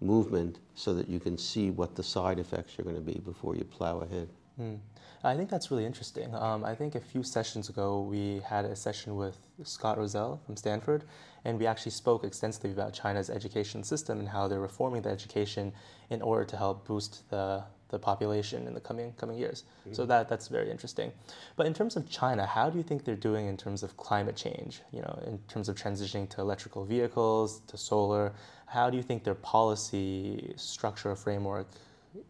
movement 0.02 0.58
so 0.74 0.92
that 0.94 1.08
you 1.08 1.20
can 1.20 1.38
see 1.38 1.70
what 1.70 1.94
the 1.94 2.02
side 2.02 2.38
effects 2.38 2.78
are 2.78 2.82
going 2.82 2.96
to 2.96 3.02
be 3.02 3.20
before 3.20 3.56
you 3.56 3.64
plow 3.64 4.00
ahead. 4.00 4.28
Mm. 4.60 4.78
I 5.24 5.36
think 5.36 5.50
that's 5.50 5.70
really 5.70 5.86
interesting. 5.86 6.34
Um, 6.34 6.64
I 6.64 6.74
think 6.74 6.94
a 6.96 7.00
few 7.00 7.22
sessions 7.22 7.68
ago 7.68 8.00
we 8.00 8.42
had 8.44 8.64
a 8.64 8.74
session 8.74 9.14
with 9.16 9.38
Scott 9.62 9.96
Rozelle 9.96 10.40
from 10.44 10.56
Stanford, 10.56 11.04
and 11.44 11.58
we 11.58 11.66
actually 11.66 11.92
spoke 11.92 12.24
extensively 12.24 12.72
about 12.72 12.92
China's 12.92 13.30
education 13.30 13.84
system 13.84 14.18
and 14.18 14.28
how 14.28 14.48
they're 14.48 14.60
reforming 14.60 15.02
the 15.02 15.10
education 15.10 15.72
in 16.10 16.22
order 16.22 16.44
to 16.44 16.56
help 16.56 16.86
boost 16.86 17.28
the, 17.30 17.62
the 17.90 17.98
population 18.00 18.66
in 18.66 18.74
the 18.74 18.80
coming 18.80 19.12
coming 19.12 19.38
years. 19.38 19.62
Mm-hmm. 19.62 19.94
So 19.94 20.06
that 20.06 20.28
that's 20.28 20.48
very 20.48 20.70
interesting. 20.70 21.12
But 21.54 21.66
in 21.66 21.74
terms 21.74 21.94
of 21.96 22.10
China, 22.10 22.44
how 22.44 22.68
do 22.68 22.76
you 22.76 22.84
think 22.84 23.04
they're 23.04 23.14
doing 23.14 23.46
in 23.46 23.56
terms 23.56 23.84
of 23.84 23.96
climate 23.96 24.34
change? 24.34 24.82
You 24.92 25.02
know, 25.02 25.22
in 25.26 25.38
terms 25.46 25.68
of 25.68 25.76
transitioning 25.76 26.28
to 26.30 26.40
electrical 26.40 26.84
vehicles, 26.84 27.60
to 27.68 27.76
solar. 27.76 28.32
How 28.72 28.88
do 28.88 28.96
you 28.96 29.02
think 29.02 29.22
their 29.22 29.34
policy 29.34 30.54
structure 30.56 31.10
or 31.10 31.16
framework 31.16 31.66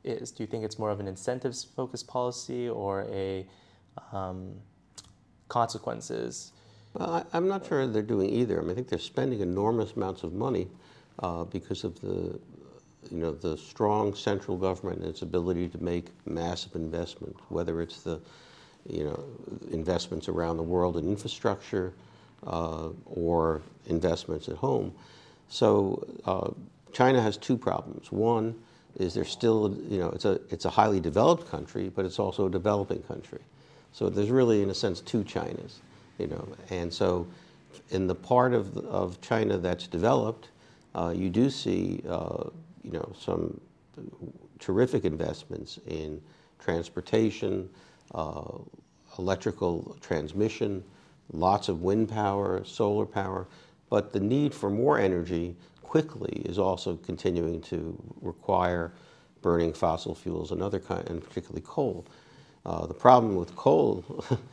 is? 0.03 0.33
Do 0.33 0.43
you 0.43 0.49
think 0.49 0.65
it's 0.65 0.77
more 0.77 0.91
of 0.91 0.99
an 0.99 1.07
incentives 1.07 1.63
focused 1.63 2.09
policy 2.09 2.69
or 2.69 3.07
a 3.13 3.47
um, 4.13 4.55
consequences? 5.49 6.53
Well, 6.95 7.25
I, 7.33 7.37
am 7.37 7.47
not 7.47 7.65
sure 7.65 7.87
they're 7.87 8.03
doing 8.03 8.29
either. 8.29 8.59
I, 8.59 8.63
mean, 8.63 8.73
I 8.73 8.75
think 8.75 8.89
they're 8.89 8.99
spending 8.99 9.39
enormous 9.39 9.93
amounts 9.93 10.25
of 10.25 10.33
money 10.33 10.67
uh, 11.21 11.45
because 11.45 11.85
of 11.85 12.01
the, 12.01 12.41
you 13.13 13.19
know, 13.19 13.33
the 13.33 13.57
strong 13.57 14.13
central 14.13 14.57
government 14.57 14.99
and 14.99 15.09
its 15.09 15.23
ability 15.23 15.69
to 15.69 15.83
make 15.83 16.07
massive 16.27 16.75
investment, 16.75 17.37
whether 17.51 17.81
it's 17.81 18.03
the, 18.03 18.21
you 18.89 19.05
know, 19.05 19.25
investments 19.71 20.29
around 20.29 20.57
the 20.57 20.63
world 20.65 20.97
in 20.97 21.09
infrastructure 21.09 21.93
uh, 22.49 22.89
or 23.07 23.63
investments 23.87 24.49
at 24.49 24.57
home. 24.57 24.93
So 25.53 26.07
uh, 26.25 26.51
China 26.95 27.21
has 27.21 27.37
two 27.37 27.59
problems. 27.59 28.11
One 28.11 28.55
is 28.97 29.13
there's 29.13 29.29
still, 29.29 29.77
you 29.87 29.99
know, 29.99 30.09
it's 30.09 30.25
a, 30.25 30.41
it's 30.49 30.65
a 30.65 30.71
highly 30.71 30.99
developed 30.99 31.51
country, 31.51 31.91
but 31.95 32.07
it's 32.07 32.19
also 32.19 32.47
a 32.47 32.51
developing 32.51 33.03
country. 33.03 33.41
So 33.93 34.09
there's 34.09 34.31
really, 34.31 34.63
in 34.63 34.71
a 34.71 34.75
sense, 34.75 35.03
two 35.03 35.23
Chinas, 35.25 35.81
you 36.19 36.27
know. 36.27 36.49
And 36.71 36.91
so 36.91 37.27
in 37.91 38.07
the 38.07 38.15
part 38.15 38.55
of, 38.55 38.79
of 38.79 39.21
China 39.21 39.59
that's 39.59 39.87
developed, 39.87 40.49
uh, 40.95 41.13
you 41.15 41.29
do 41.29 41.51
see, 41.51 42.03
uh, 42.09 42.45
you 42.83 42.93
know, 42.93 43.13
some 43.21 43.61
terrific 44.59 45.05
investments 45.05 45.79
in 45.87 46.19
transportation, 46.61 47.69
uh, 48.15 48.57
electrical 49.19 49.99
transmission, 50.01 50.83
lots 51.31 51.69
of 51.69 51.83
wind 51.83 52.09
power, 52.09 52.65
solar 52.65 53.05
power, 53.05 53.47
but 53.93 54.11
the 54.11 54.21
need 54.21 54.55
for 54.55 54.71
more 54.71 54.99
energy 54.99 55.55
quickly 55.83 56.41
is 56.47 56.59
also 56.59 56.97
continuing 57.05 57.61
to 57.61 57.95
require 58.23 58.91
burning 59.43 59.71
fossil 59.71 60.15
fuels 60.15 60.51
and 60.51 60.63
other 60.63 60.79
kind, 60.79 61.07
and 61.11 61.23
particularly 61.23 61.61
coal. 61.61 62.07
Uh, 62.65 62.87
the 62.87 62.95
problem 62.95 63.37
with 63.37 63.55
coal 63.55 64.03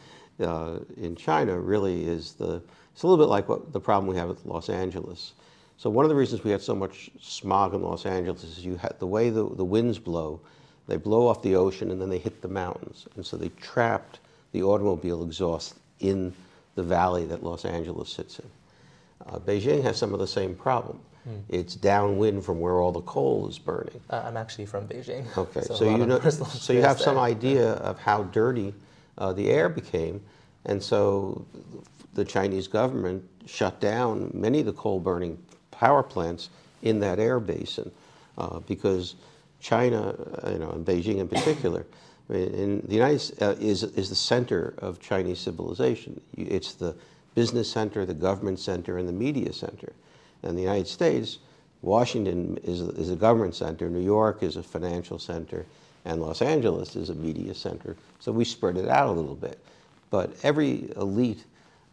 uh, 0.41 0.79
in 0.97 1.15
China 1.15 1.57
really 1.57 2.03
is 2.03 2.33
the, 2.33 2.61
it's 2.91 3.03
a 3.03 3.07
little 3.07 3.23
bit 3.23 3.29
like 3.29 3.47
what 3.47 3.71
the 3.71 3.79
problem 3.79 4.07
we 4.07 4.17
have 4.17 4.27
with 4.27 4.45
Los 4.45 4.67
Angeles. 4.67 5.31
So 5.77 5.89
one 5.89 6.03
of 6.03 6.09
the 6.09 6.15
reasons 6.15 6.43
we 6.43 6.51
had 6.51 6.61
so 6.61 6.75
much 6.75 7.09
smog 7.21 7.73
in 7.73 7.81
Los 7.81 8.05
Angeles 8.05 8.43
is 8.43 8.65
you 8.65 8.75
had 8.75 8.99
the 8.99 9.07
way 9.07 9.29
the, 9.29 9.47
the 9.55 9.63
winds 9.63 9.99
blow, 9.99 10.41
they 10.87 10.97
blow 10.97 11.27
off 11.27 11.41
the 11.43 11.55
ocean 11.55 11.91
and 11.91 12.01
then 12.01 12.09
they 12.09 12.17
hit 12.17 12.41
the 12.41 12.49
mountains. 12.49 13.07
And 13.15 13.25
so 13.25 13.37
they 13.37 13.47
trapped 13.61 14.19
the 14.51 14.63
automobile 14.63 15.23
exhaust 15.23 15.75
in 16.01 16.33
the 16.75 16.83
valley 16.83 17.23
that 17.27 17.41
Los 17.41 17.63
Angeles 17.63 18.09
sits 18.09 18.39
in. 18.39 18.49
Uh, 19.25 19.39
Beijing 19.39 19.83
has 19.83 19.97
some 19.97 20.13
of 20.13 20.19
the 20.19 20.27
same 20.27 20.55
problem. 20.55 20.99
Mm. 21.27 21.41
It's 21.49 21.75
downwind 21.75 22.45
from 22.45 22.59
where 22.59 22.79
all 22.79 22.91
the 22.91 23.01
coal 23.01 23.47
is 23.47 23.59
burning. 23.59 23.99
Uh, 24.09 24.23
I'm 24.25 24.37
actually 24.37 24.65
from 24.65 24.87
Beijing. 24.87 25.25
Okay, 25.37 25.61
so, 25.61 25.75
so 25.75 25.85
you 25.85 26.05
know, 26.05 26.19
so 26.19 26.73
you 26.73 26.81
have 26.81 26.97
there. 26.97 27.05
some 27.05 27.17
idea 27.17 27.73
of 27.73 27.99
how 27.99 28.23
dirty 28.23 28.73
uh, 29.17 29.33
the 29.33 29.49
air 29.49 29.69
became, 29.69 30.21
and 30.65 30.81
so 30.81 31.45
the 32.13 32.25
Chinese 32.25 32.67
government 32.67 33.23
shut 33.45 33.79
down 33.79 34.31
many 34.33 34.61
of 34.61 34.65
the 34.65 34.73
coal 34.73 34.99
burning 34.99 35.37
power 35.71 36.03
plants 36.03 36.49
in 36.81 36.99
that 36.99 37.19
air 37.19 37.39
basin 37.39 37.91
uh, 38.37 38.59
because 38.59 39.15
China, 39.59 40.15
you 40.47 40.59
know, 40.59 40.71
and 40.71 40.85
Beijing 40.85 41.17
in 41.17 41.27
particular. 41.27 41.85
in 42.29 42.81
the 42.87 42.95
United 42.95 43.41
uh, 43.41 43.55
is 43.59 43.83
is 43.83 44.09
the 44.09 44.15
center 44.15 44.73
of 44.77 44.99
Chinese 44.99 45.39
civilization. 45.39 46.21
It's 46.37 46.73
the 46.73 46.95
business 47.39 47.71
center, 47.71 48.05
the 48.05 48.13
government 48.13 48.59
center, 48.59 48.97
and 48.97 49.07
the 49.07 49.13
media 49.13 49.53
center. 49.53 49.93
In 50.43 50.57
the 50.57 50.61
United 50.61 50.89
States, 50.89 51.37
Washington 51.81 52.59
is, 52.65 52.81
is 52.81 53.11
a 53.11 53.15
government 53.15 53.55
center, 53.55 53.89
New 53.89 54.03
York 54.03 54.43
is 54.43 54.57
a 54.57 54.61
financial 54.61 55.17
center, 55.17 55.65
and 56.03 56.21
Los 56.21 56.41
Angeles 56.41 56.97
is 56.97 57.09
a 57.09 57.15
media 57.15 57.55
center. 57.55 57.95
So 58.19 58.33
we 58.33 58.43
spread 58.43 58.75
it 58.75 58.89
out 58.89 59.07
a 59.07 59.11
little 59.13 59.37
bit. 59.37 59.57
But 60.09 60.35
every 60.43 60.91
elite 60.97 61.45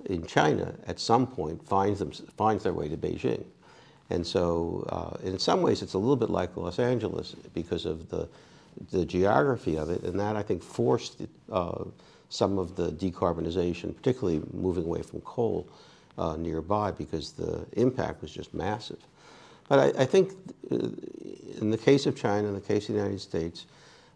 in 0.07 0.27
China 0.27 0.75
at 0.89 0.99
some 0.99 1.29
point 1.29 1.65
finds, 1.65 2.01
them, 2.01 2.11
finds 2.37 2.65
their 2.65 2.73
way 2.73 2.89
to 2.89 2.97
Beijing. 2.97 3.45
And 4.11 4.27
so, 4.27 4.85
uh, 4.89 5.29
in 5.29 5.39
some 5.39 5.63
ways, 5.63 5.81
it's 5.81 5.95
a 5.95 5.99
little 5.99 6.17
bit 6.17 6.31
like 6.31 6.57
Los 6.57 6.81
Angeles 6.81 7.37
because 7.55 7.87
of 7.87 8.09
the, 8.09 8.29
the 8.91 9.05
geography 9.05 9.79
of 9.79 9.91
it, 9.91 10.03
and 10.03 10.19
that 10.19 10.35
I 10.35 10.43
think 10.43 10.61
forced 10.61 11.23
uh, 11.53 11.85
some 12.29 12.59
of 12.59 12.77
the 12.77 12.91
decarbonization, 12.93 13.95
particularly 13.95 14.43
moving 14.53 14.85
away 14.85 15.03
from 15.03 15.21
coal, 15.21 15.69
uh, 16.19 16.37
nearby 16.37 16.91
because 16.91 17.33
the 17.33 17.67
impact 17.73 18.23
was 18.23 18.31
just 18.31 18.55
massive. 18.55 18.99
But 19.69 19.97
I, 19.97 20.03
I 20.03 20.05
think 20.07 20.33
uh, 20.71 20.77
in 21.61 21.71
the 21.71 21.79
case 21.79 22.07
of 22.07 22.17
China, 22.17 22.49
in 22.49 22.55
the 22.55 22.61
case 22.61 22.89
of 22.89 22.95
the 22.95 23.01
United 23.01 23.21
States, 23.21 23.67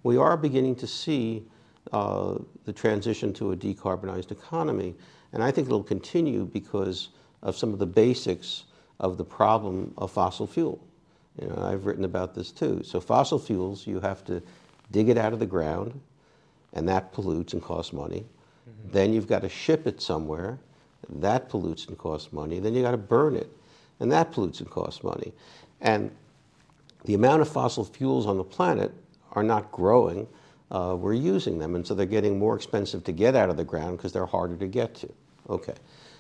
we 0.03 0.17
are 0.17 0.37
beginning 0.37 0.77
to 0.77 0.87
see 0.87 1.45
uh, 1.93 2.37
the 2.65 2.73
transition 2.73 3.33
to 3.35 3.53
a 3.53 3.57
decarbonized 3.57 4.31
economy. 4.31 4.95
And 5.33 5.43
I 5.43 5.51
think 5.51 5.67
it'll 5.67 5.83
continue 5.83 6.45
because 6.45 7.09
of 7.43 7.57
some 7.57 7.73
of 7.73 7.79
the 7.79 7.87
basics 7.87 8.65
of 8.99 9.17
the 9.17 9.25
problem 9.25 9.93
of 9.97 10.11
fossil 10.11 10.47
fuel. 10.47 10.83
You 11.41 11.49
know, 11.49 11.63
I've 11.63 11.87
written 11.87 12.05
about 12.05 12.35
this 12.35 12.51
too. 12.51 12.83
So 12.85 13.01
fossil 13.01 13.39
fuels, 13.39 13.87
you 13.87 14.01
have 14.01 14.25
to 14.27 14.43
dig 14.91 15.09
it 15.09 15.17
out 15.17 15.33
of 15.33 15.39
the 15.39 15.47
ground, 15.47 15.99
and 16.73 16.89
that 16.89 17.13
pollutes 17.13 17.53
and 17.53 17.63
costs 17.63 17.93
money. 17.93 18.25
Mm-hmm. 18.69 18.93
Then 18.93 19.13
you've 19.13 19.27
got 19.27 19.43
to 19.43 19.49
ship 19.49 19.87
it 19.87 20.01
somewhere, 20.01 20.59
that 21.09 21.49
pollutes 21.49 21.87
and 21.87 21.99
costs 21.99 22.33
money. 22.33 22.61
Then 22.61 22.75
you've 22.75 22.85
got 22.85 22.93
to 22.93 22.97
burn 22.97 23.37
it, 23.37 23.51
and 23.99 24.11
that 24.13 24.33
pollutes 24.33 24.61
and 24.61 24.71
costs 24.71 25.03
money. 25.03 25.33
And 25.81 26.11
the 27.05 27.15
amount 27.15 27.43
of 27.43 27.49
fossil 27.49 27.85
fuels 27.85 28.27
on 28.27 28.37
the 28.37 28.45
planet 28.45 28.93
are 29.33 29.43
not 29.43 29.73
growing. 29.73 30.27
Uh, 30.71 30.97
we're 30.99 31.15
using 31.15 31.59
them, 31.59 31.75
and 31.75 31.87
so 31.87 31.95
they're 31.95 32.07
getting 32.07 32.39
more 32.39 32.55
expensive 32.55 33.03
to 33.05 33.13
get 33.13 33.35
out 33.35 33.51
of 33.51 33.57
the 33.57 33.65
ground 33.65 33.97
because 33.97 34.13
they're 34.13 34.27
harder 34.27 34.57
to 34.57 34.67
get 34.67 34.95
to. 34.95 35.13
Okay, 35.49 35.75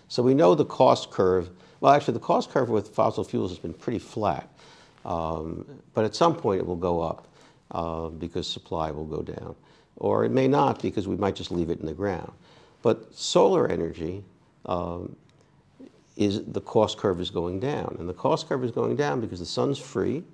so 0.08 0.22
we 0.22 0.34
know 0.34 0.54
the 0.54 0.64
cost 0.64 1.10
curve. 1.10 1.50
Well, 1.80 1.92
actually, 1.92 2.14
the 2.14 2.20
cost 2.20 2.50
curve 2.50 2.68
with 2.68 2.88
fossil 2.88 3.22
fuels 3.22 3.50
has 3.52 3.58
been 3.58 3.74
pretty 3.74 4.00
flat, 4.00 4.52
um, 5.04 5.64
but 5.94 6.04
at 6.04 6.16
some 6.16 6.34
point 6.34 6.60
it 6.60 6.66
will 6.66 6.74
go 6.76 7.00
up 7.00 7.28
uh, 7.70 8.08
because 8.08 8.46
supply 8.46 8.90
will 8.90 9.06
go 9.06 9.22
down, 9.22 9.54
or 10.00 10.24
it 10.24 10.32
may 10.32 10.48
not 10.48 10.82
because 10.82 11.06
we 11.06 11.14
might 11.14 11.36
just 11.36 11.52
leave 11.52 11.70
it 11.70 11.78
in 11.78 11.86
the 11.86 11.94
ground. 11.94 12.32
But 12.82 13.14
solar 13.14 13.68
energy 13.68 14.24
um, 14.66 15.14
is 16.16 16.42
the 16.44 16.62
cost 16.62 16.98
curve 16.98 17.20
is 17.20 17.30
going 17.30 17.60
down. 17.60 17.96
And 17.98 18.08
the 18.08 18.14
cost 18.14 18.48
curve 18.48 18.64
is 18.64 18.72
going 18.72 18.96
down 18.96 19.20
because 19.20 19.38
the 19.38 19.46
sun's 19.46 19.78
free. 19.78 20.24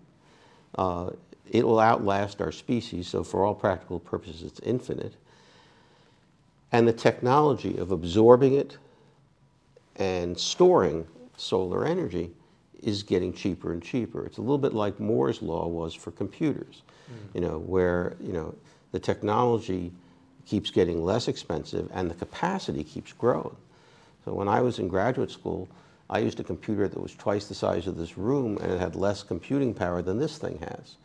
Uh, 0.77 1.11
it 1.51 1.67
will 1.67 1.81
outlast 1.81 2.41
our 2.41 2.53
species, 2.53 3.07
so 3.07 3.23
for 3.23 3.45
all 3.45 3.55
practical 3.55 4.01
purposes, 4.01 4.43
it's 4.43 4.61
infinite. 4.61 5.15
And 6.73 6.87
the 6.89 6.93
technology 6.93 7.77
of 7.79 7.93
absorbing 7.93 8.55
it 8.55 8.79
and 9.97 10.39
storing 10.39 11.07
solar 11.37 11.85
energy 11.87 12.31
is 12.83 13.03
getting 13.03 13.33
cheaper 13.33 13.73
and 13.73 13.83
cheaper. 13.83 14.27
It's 14.27 14.39
a 14.39 14.41
little 14.41 14.59
bit 14.59 14.75
like 14.75 14.99
Moore's 15.01 15.41
law 15.41 15.67
was 15.67 15.95
for 15.95 16.11
computers, 16.11 16.83
mm. 17.11 17.35
you 17.35 17.41
know, 17.41 17.59
where 17.59 18.17
you 18.21 18.33
know 18.33 18.55
the 18.97 19.01
technology 19.01 19.93
keeps 20.47 20.71
getting 20.71 21.05
less 21.05 21.29
expensive 21.29 21.87
and 21.93 22.11
the 22.11 22.15
capacity 22.15 22.83
keeps 22.83 23.13
growing. 23.13 23.55
So 24.25 24.33
when 24.33 24.49
I 24.49 24.63
was 24.63 24.79
in 24.79 24.89
graduate 24.89 25.31
school, 25.31 25.69
I 26.09 26.21
used 26.21 26.41
a 26.41 26.45
computer 26.45 26.89
that 26.89 26.99
was 26.99 27.15
twice 27.15 27.47
the 27.47 27.55
size 27.55 27.87
of 27.87 27.99
this 27.99 28.17
room 28.17 28.57
and 28.63 28.73
it 28.73 28.81
had 28.81 28.97
less 28.97 29.23
computing 29.23 29.75
power 29.75 30.01
than 30.01 30.19
this 30.19 30.39
thing 30.39 30.59
has. 30.61 30.97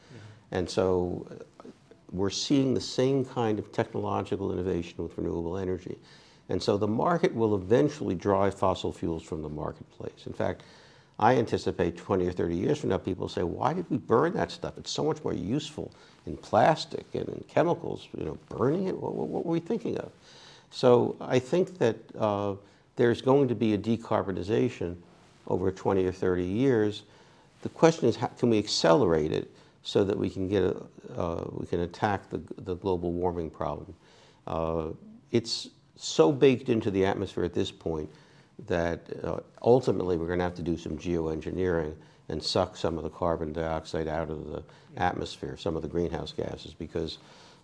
And 0.51 0.69
so 0.69 1.27
uh, 1.29 1.65
we're 2.13 2.29
seeing 2.29 2.74
the 2.74 2.79
same 2.79 3.25
kind 3.25 3.60
of 3.60 3.74
technological 3.74 4.53
innovation 4.53 5.03
with 5.03 5.17
renewable 5.17 5.57
energy. 5.57 5.98
And 6.48 6.63
so 6.63 6.77
the 6.77 6.88
market 6.88 7.36
will 7.36 7.55
eventually 7.55 8.15
drive 8.15 8.55
fossil 8.55 8.93
fuels 8.93 9.21
from 9.21 9.41
the 9.41 9.50
marketplace. 9.50 10.27
In 10.27 10.33
fact, 10.33 10.63
I 11.22 11.36
anticipate 11.36 11.98
20 11.98 12.25
or 12.25 12.32
30 12.32 12.56
years 12.56 12.80
from 12.80 12.90
now, 12.90 12.98
people 12.98 13.30
say, 13.30 13.44
why 13.44 13.74
did 13.74 13.88
we 13.92 13.98
burn 13.98 14.34
that 14.34 14.50
stuff? 14.50 14.74
It's 14.78 14.90
so 14.90 15.04
much 15.04 15.24
more 15.24 15.34
useful 15.34 15.92
in 16.25 16.36
plastic 16.36 17.06
and 17.13 17.30
in 17.30 17.44
chemicals. 17.48 18.08
You 18.18 18.25
know, 18.25 18.38
burning 18.50 18.88
it, 18.88 18.98
what, 18.98 19.13
what 19.13 19.46
were 19.46 19.51
we 19.51 19.60
thinking 19.60 19.98
of? 20.00 20.12
So 20.72 21.16
I 21.22 21.38
think 21.38 21.78
that 21.78 21.98
uh, 22.18 22.56
there's 22.96 23.22
going 23.22 23.48
to 23.50 23.56
be 23.56 23.75
a 23.75 23.78
decarbonization 23.78 24.96
over 25.48 25.72
20 25.72 26.06
or 26.06 26.12
30 26.12 26.44
years. 26.44 27.04
The 27.62 27.70
question 27.70 28.10
is, 28.10 28.16
how, 28.16 28.28
can 28.28 28.50
we 28.50 28.58
accelerate 28.58 29.32
it 29.32 29.51
so 29.84 30.04
that 30.04 30.18
we 30.18 30.30
can 30.30 30.48
get 30.48 30.63
a, 30.63 30.75
uh, 31.16 31.46
we 31.51 31.68
can 31.68 31.82
attack 31.82 32.32
the, 32.32 32.42
the 32.63 32.75
global 32.75 33.12
warming 33.12 33.51
problem? 33.51 33.94
Uh, 34.48 34.88
it's 35.32 35.70
so 35.98 36.32
baked 36.32 36.70
into 36.70 36.90
the 36.90 37.06
atmosphere 37.06 37.44
at 37.44 37.54
this 37.54 37.70
point 37.70 38.10
that 38.68 39.01
uh, 39.24 39.39
ultimately 39.62 40.18
we're 40.18 40.27
going 40.27 40.39
to 40.39 40.46
have 40.46 40.56
to 40.56 40.62
do 40.62 40.77
some 40.77 40.98
geoengineering 40.98 41.94
and 42.30 42.41
suck 42.41 42.77
some 42.77 42.98
of 42.98 43.03
the 43.03 43.10
carbon 43.10 43.51
dioxide 43.51 44.08
out 44.08 44.30
of 44.30 44.50
the 44.50 44.63
atmosphere, 44.98 45.58
some 45.58 45.75
of 45.75 45.82
the 45.82 45.88
greenhouse 45.88 46.32
gases, 46.32 46.74
because 46.74 47.18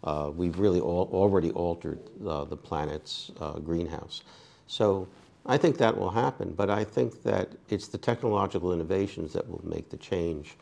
uh, 0.03 0.31
we've 0.35 0.59
really 0.59 0.79
al 0.79 1.09
already 1.11 1.51
altered 1.51 1.99
uh, 2.25 2.43
the 2.43 2.57
planet's 2.57 3.31
uh, 3.39 3.53
greenhouse. 3.59 4.23
So 4.67 5.07
I 5.45 5.57
think 5.57 5.77
that 5.77 5.97
will 5.97 6.09
happen, 6.09 6.53
but 6.53 6.69
I 6.69 6.83
think 6.83 7.23
that 7.23 7.49
it's 7.69 7.87
the 7.87 7.97
technological 7.97 8.73
innovations 8.73 9.33
that 9.33 9.49
will 9.49 9.61
make 9.63 9.89
the 9.89 9.97
change. 9.97 10.57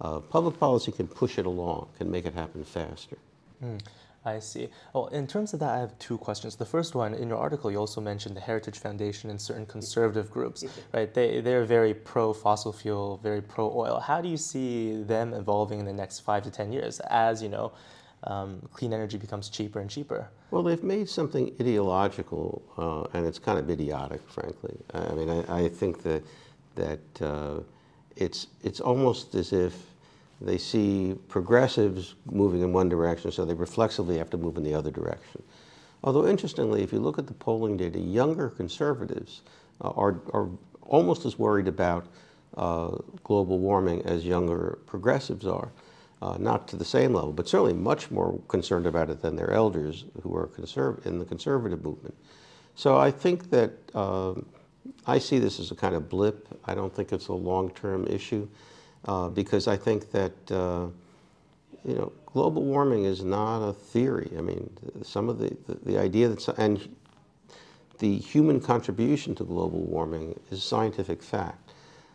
Uh, 0.00 0.20
public 0.20 0.58
policy 0.58 0.90
can 0.90 1.06
push 1.06 1.38
it 1.38 1.44
along, 1.44 1.88
can 1.98 2.10
make 2.10 2.24
it 2.24 2.32
happen 2.32 2.64
faster. 2.64 3.18
Mm. 3.62 3.80
I 4.24 4.38
see. 4.38 4.68
Well, 4.92 5.06
in 5.06 5.26
terms 5.26 5.54
of 5.54 5.60
that, 5.60 5.70
I 5.70 5.78
have 5.78 5.98
two 5.98 6.18
questions. 6.18 6.54
The 6.54 6.66
first 6.66 6.94
one, 6.94 7.14
in 7.14 7.28
your 7.28 7.38
article, 7.38 7.70
you 7.70 7.78
also 7.78 8.02
mentioned 8.02 8.36
the 8.36 8.40
Heritage 8.40 8.78
Foundation 8.78 9.30
and 9.30 9.40
certain 9.40 9.64
conservative 9.64 10.30
groups, 10.30 10.62
right? 10.92 11.12
They, 11.12 11.40
they're 11.40 11.64
very 11.64 11.94
pro 11.94 12.34
fossil 12.34 12.72
fuel, 12.72 13.18
very 13.22 13.40
pro 13.40 13.72
oil. 13.74 13.98
How 13.98 14.20
do 14.20 14.28
you 14.28 14.36
see 14.36 15.02
them 15.02 15.32
evolving 15.32 15.80
in 15.80 15.86
the 15.86 15.92
next 15.92 16.20
five 16.20 16.42
to 16.42 16.50
10 16.50 16.70
years 16.70 17.00
as, 17.08 17.42
you 17.42 17.48
know, 17.48 17.72
um, 18.24 18.60
clean 18.74 18.92
energy 18.92 19.16
becomes 19.16 19.48
cheaper 19.48 19.80
and 19.80 19.88
cheaper? 19.88 20.28
Well, 20.50 20.62
they've 20.62 20.82
made 20.82 21.08
something 21.08 21.54
ideological, 21.58 22.62
uh, 22.76 23.16
and 23.16 23.26
it's 23.26 23.38
kind 23.38 23.58
of 23.58 23.70
idiotic, 23.70 24.20
frankly. 24.28 24.76
I 24.92 25.14
mean, 25.14 25.30
I, 25.30 25.64
I 25.64 25.68
think 25.70 26.02
that, 26.02 26.22
that 26.74 27.22
uh, 27.22 27.60
it's, 28.16 28.48
it's 28.62 28.80
almost 28.80 29.34
as 29.34 29.54
if 29.54 29.89
they 30.40 30.58
see 30.58 31.14
progressives 31.28 32.14
moving 32.24 32.62
in 32.62 32.72
one 32.72 32.88
direction, 32.88 33.30
so 33.30 33.44
they 33.44 33.54
reflexively 33.54 34.18
have 34.18 34.30
to 34.30 34.38
move 34.38 34.56
in 34.56 34.62
the 34.62 34.74
other 34.74 34.90
direction. 34.90 35.42
Although, 36.02 36.26
interestingly, 36.26 36.82
if 36.82 36.92
you 36.92 36.98
look 36.98 37.18
at 37.18 37.26
the 37.26 37.34
polling 37.34 37.76
data, 37.76 37.98
younger 37.98 38.48
conservatives 38.48 39.42
uh, 39.82 39.90
are, 39.90 40.20
are 40.32 40.48
almost 40.82 41.26
as 41.26 41.38
worried 41.38 41.68
about 41.68 42.06
uh, 42.56 42.96
global 43.22 43.58
warming 43.58 44.02
as 44.02 44.24
younger 44.24 44.78
progressives 44.86 45.46
are. 45.46 45.70
Uh, 46.22 46.36
not 46.38 46.68
to 46.68 46.76
the 46.76 46.84
same 46.84 47.14
level, 47.14 47.32
but 47.32 47.48
certainly 47.48 47.72
much 47.72 48.10
more 48.10 48.38
concerned 48.48 48.86
about 48.86 49.08
it 49.08 49.22
than 49.22 49.36
their 49.36 49.52
elders 49.52 50.04
who 50.22 50.36
are 50.36 50.48
conserv- 50.48 51.06
in 51.06 51.18
the 51.18 51.24
conservative 51.24 51.82
movement. 51.82 52.14
So 52.74 52.98
I 52.98 53.10
think 53.10 53.48
that 53.48 53.72
uh, 53.94 54.34
I 55.06 55.18
see 55.18 55.38
this 55.38 55.58
as 55.58 55.70
a 55.70 55.74
kind 55.74 55.94
of 55.94 56.10
blip. 56.10 56.46
I 56.66 56.74
don't 56.74 56.94
think 56.94 57.12
it's 57.12 57.28
a 57.28 57.32
long 57.32 57.70
term 57.70 58.06
issue 58.06 58.46
uh, 59.06 59.28
because 59.28 59.68
I 59.68 59.76
think 59.76 60.10
that 60.12 60.50
uh, 60.50 60.86
you 61.84 61.94
know 61.94 62.12
global 62.26 62.62
warming 62.62 63.04
is 63.04 63.22
not 63.22 63.66
a 63.66 63.72
theory. 63.72 64.30
I 64.36 64.40
mean, 64.40 64.70
some 65.02 65.28
of 65.28 65.38
the, 65.38 65.56
the, 65.66 65.92
the 65.92 65.98
idea 65.98 66.28
that 66.28 66.48
and 66.58 66.96
the 67.98 68.16
human 68.16 68.60
contribution 68.60 69.34
to 69.36 69.44
global 69.44 69.80
warming 69.80 70.38
is 70.50 70.62
scientific 70.62 71.22
fact. 71.22 71.72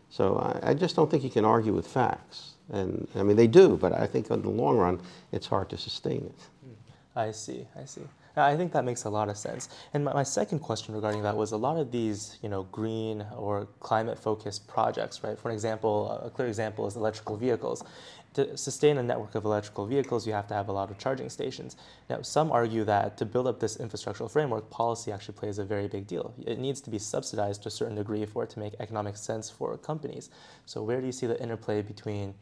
So 0.09 0.37
I, 0.37 0.71
I, 0.71 0.73
just 0.73 0.95
don't 0.95 1.09
think 1.09 1.23
you 1.23 1.29
can 1.29 1.45
argue 1.45 1.73
with 1.73 1.87
facts. 1.87 2.53
And 2.71 3.07
I 3.15 3.23
mean, 3.23 3.37
they 3.37 3.47
do, 3.47 3.77
but 3.77 3.93
I 3.93 4.07
think 4.07 4.29
in 4.29 4.41
the 4.41 4.49
long 4.49 4.77
run, 4.77 4.99
it's 5.31 5.45
hard 5.45 5.69
to 5.69 5.77
sustain 5.77 6.25
it. 6.25 6.75
I 7.15 7.31
see. 7.31 7.67
I 7.79 7.85
see. 7.85 8.01
I 8.37 8.55
think 8.57 8.73
that 8.73 8.83
makes 8.83 9.05
a 9.05 9.09
lot 9.09 9.29
of 9.29 9.37
sense. 9.37 9.69
And 9.93 10.03
my, 10.05 10.13
my, 10.13 10.23
second 10.23 10.59
question 10.59 10.93
regarding 10.93 11.23
that 11.23 11.37
was 11.37 11.51
a 11.51 11.57
lot 11.57 11.77
of 11.77 11.91
these, 11.91 12.37
you 12.41 12.49
know, 12.49 12.63
green 12.63 13.25
or 13.35 13.67
climate-focused 13.79 14.67
projects, 14.67 15.23
right? 15.23 15.39
For 15.39 15.51
example, 15.51 16.11
a 16.23 16.29
clear 16.29 16.47
example 16.47 16.85
is 16.87 16.95
electrical 16.95 17.37
vehicles. 17.37 17.83
To 18.33 18.57
sustain 18.57 18.97
a 18.97 19.03
network 19.03 19.35
of 19.35 19.45
electrical 19.45 19.85
vehicles, 19.85 20.27
you 20.27 20.33
have 20.33 20.47
to 20.47 20.53
have 20.53 20.67
a 20.67 20.73
lot 20.73 20.91
of 20.91 20.97
charging 20.97 21.29
stations. 21.29 21.77
Now, 22.09 22.21
some 22.21 22.51
argue 22.51 22.83
that 22.83 23.17
to 23.17 23.25
build 23.25 23.47
up 23.47 23.61
this 23.61 23.77
infrastructural 23.77 24.29
framework, 24.29 24.69
policy 24.69 25.13
actually 25.13 25.35
plays 25.35 25.57
a 25.57 25.63
very 25.63 25.87
big 25.87 26.05
deal. 26.05 26.33
It 26.45 26.59
needs 26.59 26.81
to 26.81 26.89
be 26.89 26.99
subsidized 26.99 27.63
to 27.63 27.69
a 27.69 27.71
certain 27.71 27.95
degree 27.95 28.25
for 28.25 28.43
it 28.43 28.49
to 28.49 28.59
make 28.59 28.73
economic 28.81 29.15
sense 29.15 29.49
for 29.49 29.77
companies. 29.77 30.29
So, 30.65 30.83
where 30.83 30.99
do 30.99 31.05
you 31.05 31.13
see 31.13 31.27
the 31.27 31.41
interplay 31.41 31.81
between 31.81 32.33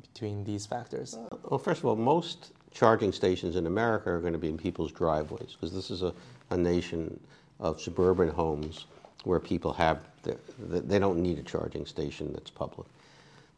between 0.00 0.42
these 0.44 0.66
factors? 0.66 1.18
Well, 1.44 1.58
first 1.58 1.80
of 1.80 1.86
all, 1.86 1.96
most 1.96 2.52
charging 2.74 3.12
stations 3.12 3.56
in 3.56 3.66
America 3.66 4.10
are 4.10 4.20
going 4.20 4.32
to 4.32 4.38
be 4.38 4.48
in 4.48 4.58
people's 4.58 4.92
driveways 4.92 5.52
because 5.52 5.74
this 5.74 5.90
is 5.90 6.02
a, 6.02 6.12
a 6.50 6.56
nation 6.56 7.18
of 7.60 7.80
suburban 7.80 8.28
homes 8.28 8.86
where 9.24 9.38
people 9.38 9.72
have, 9.72 10.00
they 10.58 10.98
don't 10.98 11.18
need 11.18 11.38
a 11.38 11.42
charging 11.42 11.86
station 11.86 12.32
that's 12.32 12.50
public. 12.50 12.88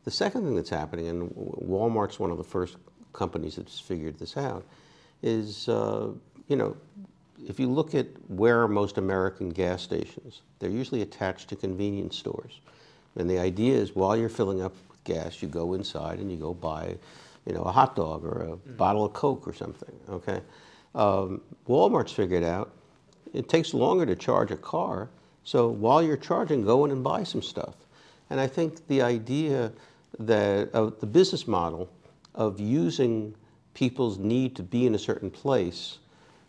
The 0.05 0.11
second 0.11 0.45
thing 0.45 0.55
that's 0.55 0.71
happening, 0.71 1.09
and 1.09 1.31
Walmart's 1.31 2.19
one 2.19 2.31
of 2.31 2.37
the 2.37 2.45
first 2.45 2.77
companies 3.15 3.57
that's 3.57 3.81
figured 3.81 4.19
this 4.19 4.37
out, 4.37 4.65
is, 5.23 5.69
uh, 5.69 6.09
you 6.49 6.57
know, 6.57 6.77
if 7.49 7.59
you 7.59 7.69
look 7.69 7.95
at 7.95 8.07
where 8.29 8.63
are 8.63 8.69
most 8.69 8.99
American 8.99 9.49
gas 9.49 9.83
stations, 9.83 10.43
they're 10.59 10.71
usually 10.71 11.03
attached 11.03 11.49
to 11.49 11.57
convenience 11.57 12.17
stores. 12.17 12.61
And 13.17 13.29
the 13.29 13.39
idea 13.39 13.75
is 13.75 13.95
while 13.95 14.17
you're 14.17 14.29
filling 14.29 14.63
up 14.63 14.75
with 14.91 15.05
gas, 15.05 15.43
you 15.43 15.49
go 15.49 15.73
inside 15.75 16.19
and 16.19 16.31
you 16.31 16.37
go 16.37 16.53
buy 16.53 16.97
you 17.47 17.53
know, 17.53 17.63
a 17.63 17.73
hot 17.73 17.97
dog 17.97 18.25
or 18.25 18.43
a 18.43 18.57
mm. 18.57 18.77
bottle 18.77 19.05
of 19.05 19.13
Coke 19.13 19.47
or 19.47 19.53
something, 19.53 19.95
okay? 20.09 20.41
Um, 20.95 21.41
Walmart's 21.69 22.13
figured 22.13 22.45
out 22.45 22.73
it 23.33 23.49
takes 23.49 23.75
longer 23.75 24.07
to 24.07 24.15
charge 24.15 24.51
a 24.51 24.57
car, 24.57 25.11
so 25.43 25.69
while 25.69 26.03
you're 26.03 26.17
charging, 26.17 26.65
go 26.65 26.85
in 26.85 26.91
and 26.91 27.03
buy 27.03 27.25
some 27.25 27.43
stuff. 27.43 27.75
And 28.31 28.41
I 28.41 28.47
think 28.47 28.87
the 28.87 29.03
idea 29.03 29.73
that 30.19 30.71
of 30.73 31.01
the 31.01 31.07
business 31.07 31.47
model 31.47 31.91
of 32.35 32.61
using 32.61 33.35
people's 33.75 34.19
need 34.19 34.57
to 34.57 34.63
be 34.63 34.87
in 34.87 34.95
a 34.95 34.99
certain 34.99 35.31
place 35.31 35.99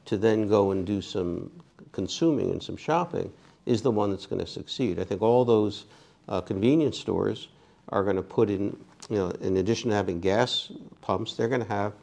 to 0.05 0.17
then 0.17 0.47
go 0.47 0.71
and 0.71 0.85
do 0.85 1.01
some 1.01 1.51
consuming 1.91 2.51
and 2.51 2.61
some 2.61 2.77
shopping 2.77 3.31
is 3.65 3.81
the 3.81 3.91
one 3.91 4.11
that's 4.11 4.27
going 4.27 4.39
to 4.39 4.47
succeed. 4.47 4.99
I 4.99 5.03
think 5.03 5.21
all 5.21 5.43
those 5.43 5.85
uh, 6.29 6.41
convenience 6.41 6.99
stores 6.99 7.47
are 7.89 8.03
going 8.03 8.15
to 8.15 8.21
put 8.21 8.49
in, 8.49 8.75
you 9.09 9.17
know, 9.17 9.29
in 9.41 9.57
addition 9.57 9.89
to 9.89 9.95
having 9.95 10.19
gas 10.19 10.71
pumps, 11.01 11.35
they're 11.35 11.47
going 11.47 11.61
to 11.61 11.67
have 11.67 11.93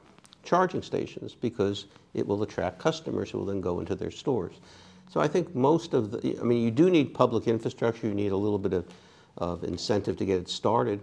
charging 0.43 0.83
stations 0.83 1.35
because 1.35 1.87
it 2.15 2.27
will 2.27 2.43
attract 2.43 2.79
customers 2.79 3.31
who 3.31 3.39
will 3.39 3.47
then 3.47 3.61
go 3.61 3.81
into 3.81 3.95
their 3.95 4.11
stores. 4.11 4.55
So 5.11 5.21
I 5.21 5.29
think 5.29 5.55
most 5.55 5.95
of 5.95 6.11
the, 6.11 6.39
I 6.41 6.43
mean, 6.43 6.63
you 6.63 6.71
do 6.71 6.89
need 6.91 7.15
public 7.15 7.47
infrastructure, 7.47 8.07
you 8.07 8.15
need 8.15 8.33
a 8.33 8.37
little 8.37 8.59
bit 8.59 8.73
of, 8.73 8.87
of 9.39 9.65
incentive 9.65 10.17
to 10.19 10.25
get 10.25 10.41
it 10.41 10.49
started, 10.49 11.01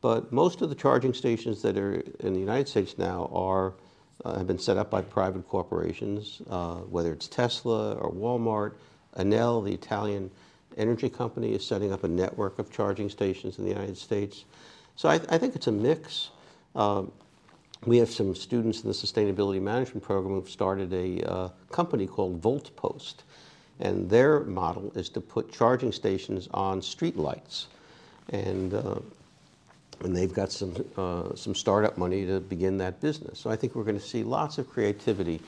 but 0.00 0.32
most 0.32 0.62
of 0.62 0.70
the 0.70 0.74
charging 0.74 1.12
stations 1.12 1.60
that 1.62 1.76
are 1.76 2.00
in 2.20 2.32
the 2.32 2.40
United 2.40 2.68
States 2.68 2.96
now 2.96 3.30
are, 3.32 3.74
uh, 4.24 4.38
have 4.38 4.46
been 4.46 4.58
set 4.58 4.76
up 4.76 4.90
by 4.90 5.02
private 5.02 5.46
corporations, 5.46 6.40
uh, 6.48 6.76
whether 6.76 7.12
it's 7.12 7.28
Tesla 7.28 7.94
or 7.94 8.10
Walmart, 8.10 8.74
Enel, 9.16 9.64
the 9.64 9.74
Italian 9.74 10.30
energy 10.76 11.08
company 11.08 11.52
is 11.52 11.66
setting 11.66 11.92
up 11.92 12.04
a 12.04 12.08
network 12.08 12.58
of 12.58 12.70
charging 12.70 13.08
stations 13.08 13.58
in 13.58 13.64
the 13.64 13.70
United 13.70 13.96
States. 13.96 14.44
So 14.96 15.08
I, 15.08 15.14
I 15.14 15.38
think 15.38 15.56
it's 15.56 15.66
a 15.66 15.72
mix. 15.72 16.30
Um, 16.74 17.10
we 17.86 17.96
have 17.98 18.10
some 18.10 18.34
students 18.34 18.82
in 18.82 18.88
the 18.88 18.94
sustainability 18.94 19.60
management 19.60 20.02
program 20.02 20.34
who've 20.34 20.50
started 20.50 20.92
a 20.92 21.26
uh, 21.26 21.48
company 21.70 22.06
called 22.06 22.40
VoltPost. 22.42 23.16
And 23.80 24.10
their 24.10 24.40
model 24.40 24.92
is 24.94 25.08
to 25.10 25.20
put 25.20 25.50
charging 25.50 25.90
stations 25.90 26.48
on 26.52 26.82
streetlights. 26.82 27.66
And, 28.28 28.74
uh, 28.74 28.96
and 30.04 30.14
they've 30.14 30.32
got 30.32 30.52
some, 30.52 30.74
uh, 30.98 31.34
some 31.34 31.54
startup 31.54 31.96
money 31.96 32.26
to 32.26 32.40
begin 32.40 32.76
that 32.78 33.00
business. 33.00 33.38
So 33.38 33.48
I 33.50 33.56
think 33.56 33.74
we're 33.74 33.84
going 33.84 33.98
to 33.98 34.04
see 34.04 34.22
lots 34.22 34.58
of 34.58 34.68
creativity 34.68 35.40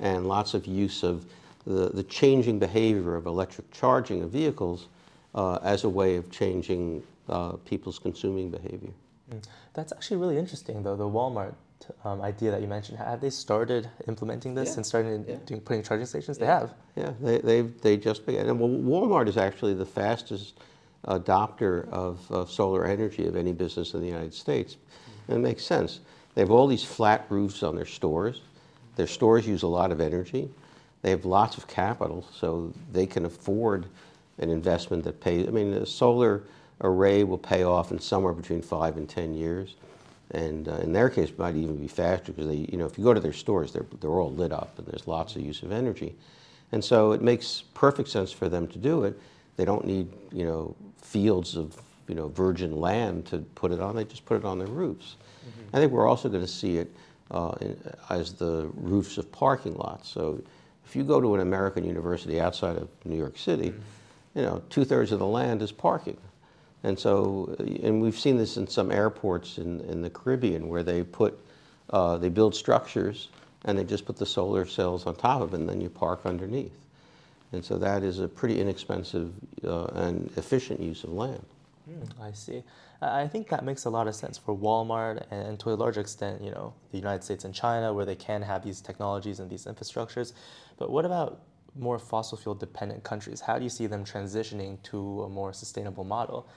and 0.00 0.26
lots 0.26 0.54
of 0.54 0.66
use 0.66 1.04
of 1.04 1.24
the, 1.66 1.90
the 1.90 2.02
changing 2.04 2.58
behavior 2.58 3.16
of 3.16 3.26
electric 3.26 3.70
charging 3.72 4.22
of 4.22 4.30
vehicles 4.30 4.88
uh, 5.34 5.56
as 5.56 5.84
a 5.84 5.88
way 5.88 6.16
of 6.16 6.30
changing 6.30 7.02
uh, 7.28 7.52
people's 7.64 7.98
consuming 7.98 8.50
behavior. 8.50 8.90
Mm. 9.30 9.42
That's 9.74 9.92
actually 9.92 10.18
really 10.18 10.38
interesting, 10.38 10.82
though, 10.82 10.96
the 10.96 11.04
Walmart 11.04 11.54
um, 12.04 12.22
idea 12.22 12.50
that 12.50 12.62
you 12.62 12.68
mentioned. 12.68 12.98
Have 12.98 13.20
they 13.20 13.30
started 13.30 13.90
implementing 14.06 14.54
this 14.54 14.70
Yeah. 14.70 14.76
and 14.76 14.86
started 14.86 15.26
Yeah. 15.28 15.36
doing, 15.44 15.60
putting 15.60 15.82
charging 15.82 16.06
stations? 16.06 16.38
They 16.38 16.46
have. 16.46 16.72
Yeah, 16.94 17.12
they, 17.20 17.38
they've, 17.38 17.80
they 17.82 17.96
just 17.96 18.24
began. 18.24 18.48
And 18.48 18.58
well, 18.60 18.70
Walmart 18.70 19.28
is 19.28 19.36
actually 19.36 19.74
the 19.74 19.84
fastest 19.86 20.54
adopter 21.06 21.88
of 21.90 22.30
uh, 22.32 22.46
solar 22.46 22.84
energy 22.86 23.26
of 23.26 23.36
any 23.36 23.52
business 23.52 23.94
in 23.94 24.00
the 24.00 24.06
United 24.06 24.34
States. 24.34 24.76
And 25.28 25.38
it 25.38 25.40
makes 25.40 25.64
sense. 25.64 26.00
They 26.34 26.42
have 26.42 26.50
all 26.50 26.66
these 26.66 26.84
flat 26.84 27.26
roofs 27.28 27.62
on 27.62 27.74
their 27.74 27.86
stores. 27.86 28.42
Their 28.96 29.06
stores 29.06 29.46
use 29.46 29.62
a 29.62 29.68
lot 29.68 29.92
of 29.92 30.00
energy. 30.00 30.48
They 31.02 31.10
have 31.10 31.24
lots 31.24 31.56
of 31.56 31.66
capital, 31.68 32.26
so 32.34 32.72
they 32.92 33.06
can 33.06 33.24
afford 33.24 33.86
an 34.38 34.50
investment 34.50 35.04
that 35.04 35.20
pays. 35.20 35.46
I 35.46 35.50
mean, 35.50 35.72
a 35.72 35.86
solar 35.86 36.42
array 36.80 37.24
will 37.24 37.38
pay 37.38 37.64
off 37.64 37.90
in 37.90 37.98
somewhere 37.98 38.32
between 38.32 38.62
five 38.62 38.96
and 38.96 39.08
10 39.08 39.34
years. 39.34 39.76
And 40.32 40.68
uh, 40.68 40.76
in 40.76 40.92
their 40.92 41.08
case, 41.08 41.30
it 41.30 41.38
might 41.38 41.54
even 41.54 41.76
be 41.76 41.88
faster 41.88 42.32
because 42.32 42.48
they, 42.48 42.66
you 42.70 42.76
know, 42.76 42.86
if 42.86 42.98
you 42.98 43.04
go 43.04 43.14
to 43.14 43.20
their 43.20 43.32
stores, 43.32 43.72
they're, 43.72 43.86
they're 44.00 44.10
all 44.10 44.32
lit 44.32 44.52
up 44.52 44.78
and 44.78 44.86
there's 44.86 45.06
lots 45.06 45.36
of 45.36 45.42
use 45.42 45.62
of 45.62 45.72
energy. 45.72 46.14
And 46.72 46.84
so 46.84 47.12
it 47.12 47.22
makes 47.22 47.62
perfect 47.74 48.08
sense 48.08 48.32
for 48.32 48.48
them 48.48 48.66
to 48.68 48.78
do 48.78 49.04
it. 49.04 49.18
They 49.56 49.64
don't 49.64 49.86
need, 49.86 50.08
you 50.32 50.44
know, 50.44 50.74
fields 51.00 51.56
of, 51.56 51.80
you 52.08 52.14
know, 52.14 52.28
virgin 52.28 52.76
land 52.80 53.26
to 53.26 53.38
put 53.54 53.70
it 53.70 53.80
on. 53.80 53.94
They 53.94 54.04
just 54.04 54.26
put 54.26 54.36
it 54.36 54.44
on 54.44 54.58
their 54.58 54.68
roofs. 54.68 55.16
I 55.72 55.78
think 55.78 55.92
we're 55.92 56.08
also 56.08 56.28
going 56.28 56.44
to 56.44 56.50
see 56.50 56.78
it 56.78 56.92
uh, 57.30 57.54
in, 57.60 57.78
as 58.10 58.34
the 58.34 58.68
roofs 58.74 59.16
of 59.18 59.30
parking 59.30 59.74
lots. 59.74 60.08
So 60.08 60.42
if 60.86 60.94
you 60.94 61.02
go 61.02 61.20
to 61.20 61.34
an 61.34 61.40
American 61.40 61.84
university 61.84 62.40
outside 62.40 62.76
of 62.76 62.88
New 63.04 63.16
York 63.16 63.36
City, 63.36 63.74
you 64.34 64.42
know, 64.42 64.62
two 64.70 64.84
thirds 64.84 65.10
of 65.10 65.18
the 65.18 65.26
land 65.26 65.60
is 65.60 65.72
parking. 65.72 66.16
And 66.84 66.96
so, 66.96 67.56
and 67.58 68.00
we've 68.00 68.18
seen 68.18 68.36
this 68.36 68.56
in 68.56 68.68
some 68.68 68.92
airports 68.92 69.58
in, 69.58 69.80
in 69.80 70.02
the 70.02 70.10
Caribbean 70.10 70.68
where 70.68 70.84
they 70.84 71.02
put, 71.02 71.36
uh, 71.90 72.16
they 72.18 72.28
build 72.28 72.54
structures 72.54 73.28
and 73.64 73.76
they 73.76 73.82
just 73.82 74.06
put 74.06 74.16
the 74.16 74.26
solar 74.26 74.64
cells 74.64 75.06
on 75.06 75.16
top 75.16 75.42
of 75.42 75.52
it 75.52 75.56
and 75.56 75.68
then 75.68 75.80
you 75.80 75.88
park 75.88 76.20
underneath. 76.24 76.78
And 77.52 77.64
so 77.64 77.78
that 77.78 78.04
is 78.04 78.20
a 78.20 78.28
pretty 78.28 78.60
inexpensive 78.60 79.32
uh, 79.64 79.86
and 79.86 80.30
efficient 80.36 80.78
use 80.78 81.02
of 81.02 81.10
land. 81.10 81.44
Mm, 81.90 82.08
I 82.20 82.32
see. 82.32 82.62
I 83.02 83.22
I 83.22 83.28
think 83.28 83.48
that 83.48 83.64
makes 83.64 83.84
a 83.84 83.90
lot 83.90 84.06
of 84.08 84.14
sense 84.14 84.38
for 84.38 84.56
Walmart 84.56 85.24
and 85.30 85.58
to 85.60 85.70
a 85.70 85.74
large 85.74 85.98
extent, 85.98 86.42
you 86.42 86.50
know, 86.50 86.74
the 86.92 86.98
United 86.98 87.24
States 87.24 87.44
and 87.44 87.54
China, 87.54 87.92
where 87.92 88.04
they 88.04 88.16
can 88.16 88.42
have 88.42 88.62
these 88.64 88.80
technologies 88.80 89.40
and 89.40 89.50
these 89.50 89.66
infrastructures. 89.66 90.32
But 90.78 90.90
what 90.90 91.04
about 91.04 91.40
more 91.78 91.98
fossil 91.98 92.38
fuel 92.38 92.54
dependent 92.54 93.04
countries? 93.04 93.40
How 93.40 93.58
do 93.58 93.64
you 93.64 93.70
see 93.70 93.86
them 93.86 94.04
transitioning 94.04 94.82
to 94.84 95.22
a 95.24 95.28
more 95.28 95.52
sustainable 95.52 96.04
model? 96.04 96.48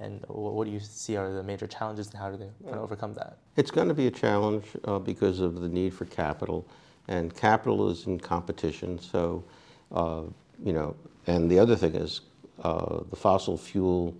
And 0.00 0.24
wh- 0.26 0.54
what 0.54 0.64
do 0.66 0.72
you 0.72 0.80
see 0.80 1.16
are 1.16 1.32
the 1.32 1.42
major 1.42 1.66
challenges 1.66 2.08
and 2.08 2.16
how 2.18 2.30
do 2.30 2.36
they 2.36 2.50
kind 2.64 2.76
of 2.76 2.82
overcome 2.82 3.14
that? 3.14 3.38
It's 3.56 3.70
going 3.70 3.88
to 3.88 3.94
be 3.94 4.06
a 4.08 4.10
challenge 4.10 4.64
uh, 4.84 4.98
because 4.98 5.40
of 5.40 5.60
the 5.60 5.68
need 5.68 5.94
for 5.94 6.06
capital, 6.06 6.66
and 7.08 7.34
capital 7.36 7.88
is 7.90 8.06
in 8.06 8.18
competition. 8.18 8.98
So, 8.98 9.44
uh, 9.92 10.22
you 10.64 10.72
know, 10.72 10.96
and 11.26 11.50
the 11.50 11.58
other 11.58 11.76
thing 11.76 11.94
is 11.94 12.22
uh, 12.62 13.00
the 13.10 13.16
fossil 13.16 13.56
fuel 13.56 14.14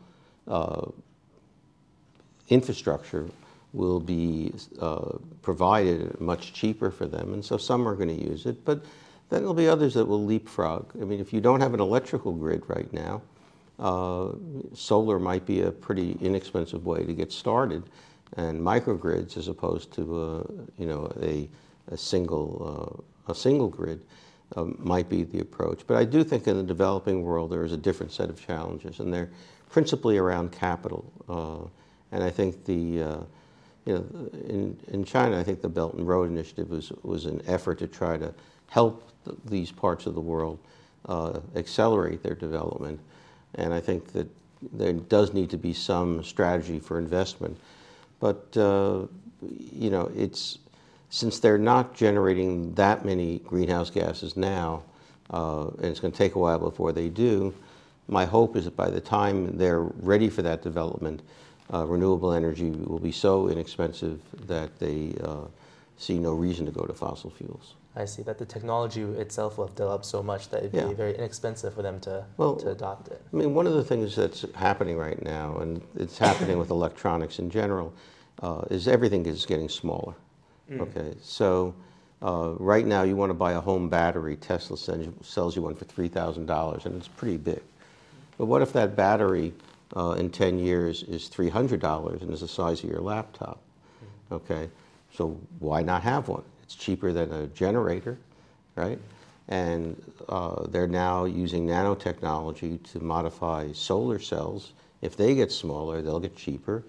uh, 0.47 0.87
infrastructure 2.49 3.29
will 3.73 4.01
be 4.01 4.53
uh, 4.81 5.19
provided 5.43 6.21
much 6.21 6.53
cheaper 6.53 6.91
for 6.91 7.07
them, 7.07 7.35
and 7.35 7.45
so 7.45 7.57
some 7.57 7.87
are 7.89 7.97
going 7.97 8.09
to 8.09 8.25
use 8.31 8.47
it, 8.47 8.65
but 8.65 8.85
then 9.31 9.41
there'll 9.41 9.55
be 9.55 9.69
others 9.69 9.95
that 9.95 10.07
will 10.07 10.25
leapfrog. 10.25 10.87
I 11.01 11.05
mean, 11.05 11.21
if 11.21 11.33
you 11.33 11.41
don't 11.41 11.61
have 11.61 11.75
an 11.75 11.81
electrical 11.81 12.33
grid 12.33 12.63
right 12.69 12.93
now, 12.93 13.23
uh, 13.79 14.33
solar 14.75 15.19
might 15.19 15.45
be 15.45 15.63
a 15.63 15.71
pretty 15.71 16.17
inexpensive 16.21 16.87
way 16.87 17.05
to 17.05 17.13
get 17.13 17.33
started, 17.33 17.83
and 18.37 18.61
microgrids 18.61 19.37
as 19.37 19.49
opposed 19.49 19.93
to 19.95 20.03
uh, 20.21 20.63
you 20.79 20.87
know 20.87 21.13
a, 21.21 21.49
a 21.89 21.97
single 21.97 23.05
uh, 23.29 23.33
a 23.33 23.35
single 23.35 23.69
grid 23.69 24.05
um, 24.57 24.77
might 24.79 25.09
be 25.09 25.25
the 25.25 25.41
approach. 25.41 25.81
But 25.87 25.97
I 25.97 26.05
do 26.05 26.23
think 26.23 26.47
in 26.47 26.57
the 26.57 26.63
developing 26.63 27.23
world 27.23 27.51
there 27.51 27.65
is 27.65 27.73
a 27.73 27.77
different 27.77 28.13
set 28.13 28.31
of 28.31 28.45
challenges, 28.45 29.01
and 29.01 29.13
they're 29.13 29.31
principally 29.71 30.19
around 30.19 30.53
capital. 30.53 31.13
Uh, 31.29 31.69
and 32.15 32.23
I 32.23 32.31
think 32.31 32.65
the 32.65 33.03
uh, 33.03 33.21
you 33.85 33.95
know 33.95 34.31
in 34.49 34.79
in 34.89 35.05
China, 35.05 35.39
I 35.39 35.43
think 35.43 35.61
the 35.61 35.69
Belt 35.69 35.95
and 35.95 36.09
Road 36.09 36.31
Initiative 36.31 36.71
was 36.71 36.93
was 37.03 37.27
an 37.27 37.43
effort 37.47 37.79
to 37.81 37.87
try 37.87 38.17
to 38.17 38.33
help 38.71 39.11
th- 39.25 39.37
these 39.45 39.71
parts 39.71 40.07
of 40.07 40.15
the 40.15 40.21
world 40.21 40.59
uh, 41.07 41.41
accelerate 41.55 42.23
their 42.23 42.35
development. 42.35 43.01
And 43.57 43.75
I 43.75 43.81
think 43.81 44.13
that 44.13 44.29
there 44.73 44.93
does 44.93 45.33
need 45.33 45.51
to 45.51 45.59
be 45.59 45.73
some 45.73 46.25
strategy 46.25 46.79
for 46.79 46.99
investment. 46.99 47.59
But, 48.21 48.57
uh, 48.57 49.07
you 49.43 49.91
know, 49.91 50.11
it's, 50.17 50.59
since 51.11 51.39
they're 51.39 51.59
not 51.59 51.95
generating 51.95 52.73
that 52.75 53.05
many 53.05 53.41
greenhouse 53.41 53.91
gases 53.91 54.37
now, 54.37 54.83
uh, 55.31 55.69
and 55.69 55.85
it's 55.85 56.01
going 56.01 56.13
to 56.13 56.19
take 56.19 56.35
a 56.35 56.39
while 56.39 56.59
before 56.59 56.93
they 56.93 57.09
do, 57.09 57.55
my 58.09 58.25
hope 58.25 58.57
is 58.57 58.65
that 58.65 58.77
by 58.77 58.91
the 58.91 59.01
time 59.01 59.57
they're 59.57 59.83
ready 59.83 60.29
for 60.29 60.43
that 60.43 60.63
development, 60.63 61.23
uh, 61.73 61.85
renewable 61.87 62.33
energy 62.33 62.71
will 62.71 62.99
be 62.99 63.13
so 63.13 63.49
inexpensive 63.49 64.21
that 64.47 64.79
they 64.79 65.15
uh, 65.23 65.47
see 65.97 66.19
no 66.19 66.33
reason 66.35 66.67
to 66.67 66.73
go 66.73 66.83
to 66.85 66.93
fossil 66.93 67.31
fuels. 67.31 67.75
I 67.97 68.05
see 68.07 68.23
that 68.25 68.39
the 68.39 68.45
technology 68.45 69.03
itself 69.03 69.57
will 69.57 69.67
have 69.69 69.77
developed 69.77 70.05
so 70.05 70.23
much 70.23 70.51
that 70.51 70.59
it'd 70.65 70.75
Yeah. 70.75 70.89
be 70.89 70.95
very 70.95 71.17
inexpensive 71.17 71.73
for 71.75 71.83
them 71.83 72.01
to, 72.01 72.25
Well, 72.37 72.57
to 72.57 72.73
adopt 72.73 73.09
it. 73.09 73.23
I 73.33 73.37
mean, 73.37 73.55
one 73.55 73.67
of 73.69 73.75
the 73.75 73.85
things 73.85 74.17
that's 74.17 74.45
happening 74.55 74.97
right 74.99 75.23
now, 75.23 75.59
and 75.59 75.81
it's 75.95 76.19
happening 76.19 76.59
with 76.59 76.71
electronics 76.71 77.39
in 77.39 77.51
general, 77.51 77.93
uh, 78.43 78.63
is 78.69 78.89
everything 78.89 79.25
is 79.27 79.47
getting 79.47 79.69
smaller. 79.69 80.15
Okay, 80.73 81.15
so 81.23 81.73
uh, 82.21 82.55
right 82.59 82.85
now 82.85 83.03
you 83.03 83.15
want 83.15 83.31
to 83.31 83.35
buy 83.35 83.53
a 83.53 83.61
home 83.61 83.89
battery, 83.89 84.35
Tesla 84.37 84.77
sends 84.77 85.07
you, 85.07 85.15
sells 85.23 85.55
you 85.55 85.63
one 85.63 85.77
for 85.77 85.85
three 85.85 86.09
thousand 86.09 86.47
dollars, 86.47 86.85
and 86.87 86.97
it's 86.97 87.07
pretty 87.07 87.37
big. 87.37 87.63
But 88.39 88.47
what 88.47 88.61
if 88.61 88.73
that 88.73 88.97
battery 88.97 89.53
uh, 89.97 90.17
in 90.19 90.31
ten 90.31 90.59
years 90.59 91.03
is 91.05 91.29
three 91.29 91.49
hundred 91.49 91.81
dollars 91.81 92.23
and 92.23 92.33
is 92.33 92.41
the 92.41 92.49
size 92.49 92.83
of 92.85 92.91
your 92.91 93.01
laptop? 93.01 93.61
Okay, 94.33 94.71
so 95.13 95.39
why 95.59 95.83
not 95.83 96.03
have 96.03 96.29
one? 96.29 96.45
It's 96.63 96.75
cheaper 96.75 97.13
than 97.13 97.33
a 97.33 97.47
generator, 97.49 98.19
right? 98.75 98.99
And 99.49 100.03
uh, 100.29 100.67
they're 100.69 100.89
now 100.89 101.27
using 101.27 101.67
nanotechnology 101.67 102.83
to 102.93 103.01
modify 103.01 103.73
solar 103.73 104.19
cells. 104.19 104.73
If 105.03 105.17
they 105.17 105.35
get 105.35 105.53
smaller, 105.53 106.01
they'll 106.01 106.21
get 106.21 106.35
cheaper. 106.35 106.83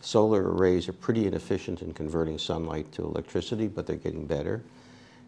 Solar 0.00 0.50
arrays 0.50 0.88
are 0.88 0.94
pretty 0.94 1.26
inefficient 1.26 1.82
in 1.82 1.92
converting 1.92 2.38
sunlight 2.38 2.90
to 2.92 3.02
electricity, 3.02 3.68
but 3.68 3.86
they're 3.86 3.96
getting 3.96 4.24
better. 4.24 4.62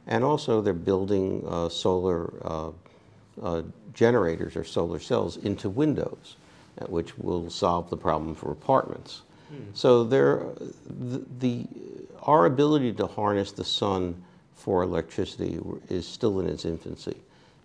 And 0.06 0.24
also, 0.24 0.62
they're 0.62 0.72
building 0.72 1.44
uh, 1.46 1.68
solar 1.68 2.32
uh, 2.42 2.70
uh, 3.42 3.62
generators 3.92 4.56
or 4.56 4.64
solar 4.64 4.98
cells 4.98 5.36
into 5.36 5.68
windows, 5.68 6.36
which 6.88 7.18
will 7.18 7.50
solve 7.50 7.90
the 7.90 7.96
problem 7.96 8.34
for 8.34 8.50
apartments. 8.50 9.22
So 9.74 10.04
there, 10.04 10.46
the, 10.88 11.24
the 11.40 11.66
our 12.22 12.46
ability 12.46 12.92
to 12.94 13.06
harness 13.06 13.50
the 13.50 13.64
sun 13.64 14.22
for 14.54 14.84
electricity 14.84 15.58
is 15.88 16.06
still 16.06 16.38
in 16.38 16.46
its 16.46 16.64
infancy, 16.64 17.16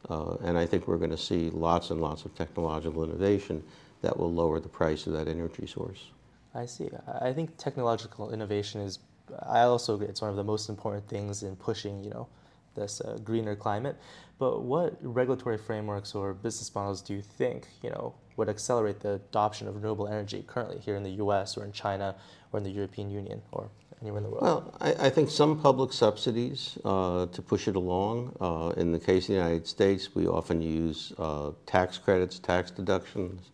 uh, 0.10 0.36
and 0.44 0.58
I 0.58 0.66
think 0.66 0.88
we're 0.88 0.98
going 0.98 1.12
to 1.12 1.18
see 1.18 1.52
lots 1.52 1.92
and 1.92 2.02
lots 2.02 2.26
of 2.26 2.34
technological 2.34 3.04
innovation 3.04 3.64
that 4.02 4.18
will 4.18 4.34
lower 4.34 4.60
the 4.60 4.70
price 4.70 5.06
of 5.06 5.14
that 5.14 5.28
energy 5.28 5.68
source. 5.68 6.10
I 6.56 6.66
see. 6.66 6.90
I 7.08 7.30
I 7.30 7.34
think 7.34 7.56
technological 7.58 8.34
innovation 8.34 8.82
is. 8.82 9.00
I 9.48 9.62
also 9.62 9.96
agree 9.96 10.08
it's 10.08 10.22
one 10.22 10.32
of 10.32 10.38
the 10.38 10.44
most 10.44 10.70
important 10.70 11.08
things 11.08 11.44
in 11.44 11.56
pushing, 11.56 12.04
you 12.04 12.10
know, 12.10 12.28
this 12.76 13.02
uh, 13.02 13.18
greener 13.24 13.56
climate. 13.56 13.98
But 14.38 14.64
what 14.64 14.98
regulatory 15.02 15.58
frameworks 15.58 16.14
or 16.14 16.34
business 16.34 16.74
models 16.76 17.02
do 17.02 17.14
you 17.14 17.22
think, 17.22 17.68
you 17.82 17.90
know, 17.90 18.14
would 18.36 18.50
accelerate 18.50 19.00
the 19.00 19.14
adoption 19.14 19.68
of 19.68 19.76
renewable 19.76 20.08
energy 20.08 20.44
currently 20.46 20.80
here 20.80 20.96
in 20.96 21.04
the 21.04 21.12
U.S. 21.12 21.58
or 21.58 21.64
in 21.64 21.72
China 21.72 22.16
or 22.52 22.58
in 22.58 22.64
the 22.64 22.70
European 22.70 23.10
Union 23.10 23.42
or 23.52 23.70
anywhere 24.02 24.18
in 24.18 24.24
the 24.24 24.30
world? 24.30 24.44
Well, 24.44 24.74
I, 24.82 25.08
I 25.08 25.10
think 25.10 25.30
some 25.30 25.60
public 25.60 25.94
subsidies 25.94 26.78
uh, 26.84 27.28
to 27.28 27.42
push 27.42 27.68
it 27.68 27.76
along. 27.76 28.36
Uh, 28.42 28.74
in 28.78 28.92
the 28.92 29.00
case 29.00 29.24
of 29.24 29.28
the 29.28 29.34
United 29.36 29.68
States, 29.68 30.14
we 30.14 30.28
often 30.28 30.62
use 30.62 31.14
uh, 31.18 31.52
tax 31.66 31.98
credits, 31.98 32.40
tax 32.40 32.72
deductions. 32.72 33.52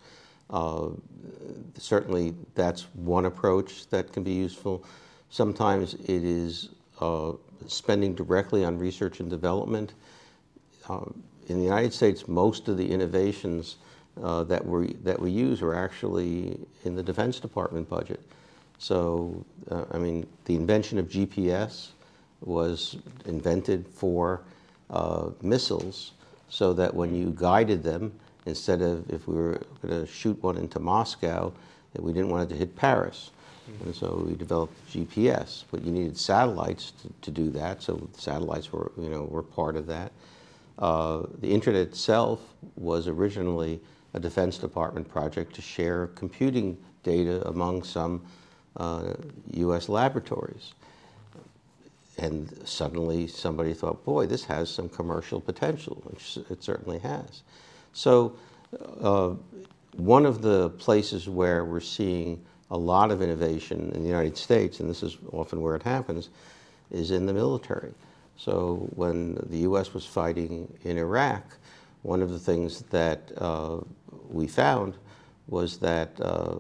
Uh, 0.50 0.90
certainly, 1.78 2.34
that's 2.56 2.88
one 2.94 3.26
approach 3.26 3.88
that 3.90 4.12
can 4.12 4.24
be 4.24 4.34
useful. 4.34 4.84
Sometimes 5.30 5.94
it 5.94 6.24
is 6.24 6.70
uh, 7.00 7.34
spending 7.68 8.14
directly 8.14 8.64
on 8.64 8.78
research 8.78 9.20
and 9.20 9.30
development. 9.30 9.94
Uh, 10.90 11.06
in 11.48 11.58
the 11.58 11.64
United 11.64 11.94
States, 11.94 12.28
most 12.28 12.68
of 12.68 12.78
the 12.78 12.90
innovations 12.90 13.78
uh, 14.22 14.44
that 14.44 14.66
we 14.66 14.94
that 15.04 15.20
we 15.20 15.32
use 15.32 15.62
are 15.62 15.74
actually 15.74 16.60
in 16.84 16.96
the 16.96 17.04
Defense 17.04 17.40
Department 17.40 17.90
budget. 17.90 18.22
So, 18.78 19.46
uh, 19.70 19.86
I 19.92 19.98
mean, 19.98 20.26
the 20.46 20.56
invention 20.56 20.98
of 20.98 21.08
GPS 21.08 21.90
was 22.42 22.98
invented 23.26 23.88
for 23.88 24.42
uh, 24.90 25.30
missiles, 25.42 26.14
so 26.50 26.74
that 26.74 26.94
when 26.94 27.16
you 27.16 27.34
guided 27.38 27.84
them, 27.84 28.12
instead 28.46 28.82
of 28.82 29.10
if 29.10 29.28
we 29.28 29.36
were 29.36 29.62
going 29.82 30.02
to 30.02 30.08
shoot 30.08 30.42
one 30.42 30.58
into 30.58 30.80
Moscow, 30.80 31.54
that 31.94 32.02
we 32.02 32.12
didn't 32.12 32.30
want 32.30 32.50
it 32.50 32.54
to 32.54 32.58
hit 32.58 32.76
Paris. 32.76 33.32
And 33.84 33.96
so 33.96 34.24
we 34.28 34.36
developed 34.36 34.74
GPS, 34.92 35.64
but 35.72 35.84
you 35.84 35.92
needed 35.92 36.18
satellites 36.18 36.92
to, 37.02 37.10
to 37.22 37.32
do 37.32 37.50
that. 37.52 37.82
So 37.82 38.10
satellites 38.18 38.72
were, 38.72 38.92
you 38.98 39.10
know, 39.10 39.24
were 39.24 39.44
part 39.44 39.76
of 39.76 39.88
that. 39.88 40.12
Uh, 40.80 41.24
the 41.40 41.52
internet 41.52 41.82
itself 41.82 42.42
was 42.76 43.08
originally 43.08 43.80
a 44.14 44.20
Defense 44.20 44.58
Department 44.58 45.08
project 45.08 45.54
to 45.56 45.62
share 45.62 46.08
computing 46.08 46.78
data 47.04 47.48
among 47.48 47.84
some 47.84 48.24
uh, 48.78 49.14
U.S. 49.54 49.90
laboratories. 49.90 50.74
And 52.18 52.68
suddenly 52.68 53.28
somebody 53.28 53.74
thought, 53.74 54.04
boy, 54.04 54.28
this 54.28 54.46
has 54.46 54.70
some 54.70 54.90
commercial 54.90 55.40
potential, 55.40 56.02
which 56.06 56.38
it 56.50 56.64
certainly 56.64 57.00
has. 57.00 57.44
So 57.94 58.36
uh, 59.02 59.36
one 59.96 60.26
of 60.26 60.42
the 60.42 60.70
places 60.72 61.28
where 61.30 61.66
we're 61.66 61.80
seeing 61.80 62.44
a 62.72 62.78
lot 62.78 63.12
of 63.12 63.22
innovation 63.22 63.92
in 63.94 64.02
the 64.02 64.10
United 64.10 64.38
States, 64.38 64.80
and 64.80 64.90
this 64.90 65.04
is 65.04 65.18
often 65.34 65.62
where 65.62 65.76
it 65.76 65.84
happens, 65.84 66.30
is 66.90 67.12
in 67.12 67.26
the 67.26 67.34
military. 67.34 67.94
So 68.38 68.88
when 68.96 69.36
the 69.50 69.60
U.S. 69.60 69.94
was 69.94 70.06
fighting 70.06 70.72
in 70.84 70.98
Iraq, 70.98 71.44
one 72.02 72.22
of 72.22 72.32
the 72.32 72.40
things 72.40 72.82
that 72.90 73.32
uh, 73.38 73.78
we 74.30 74.48
found 74.48 74.96
was 75.48 75.78
that 75.78 76.10
uh, 76.20 76.56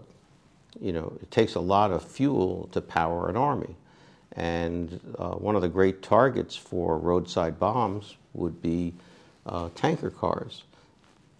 you 0.80 0.91
know 0.91 1.17
it 1.21 1.32
takes 1.32 1.56
a 1.56 1.60
lot 1.60 1.91
of 1.91 2.04
fuel 2.04 2.69
to 2.74 2.82
power 2.82 3.30
an 3.30 3.38
army, 3.38 3.76
and 4.34 5.00
uh, 5.17 5.32
one 5.32 5.56
of 5.56 5.62
the 5.62 5.69
great 5.69 6.02
targets 6.02 6.56
for 6.56 6.97
roadside 6.97 7.58
bombs 7.58 8.15
would 8.34 8.62
be 8.62 8.93
uh, 9.45 9.69
tanker 9.76 10.10
cars 10.10 10.63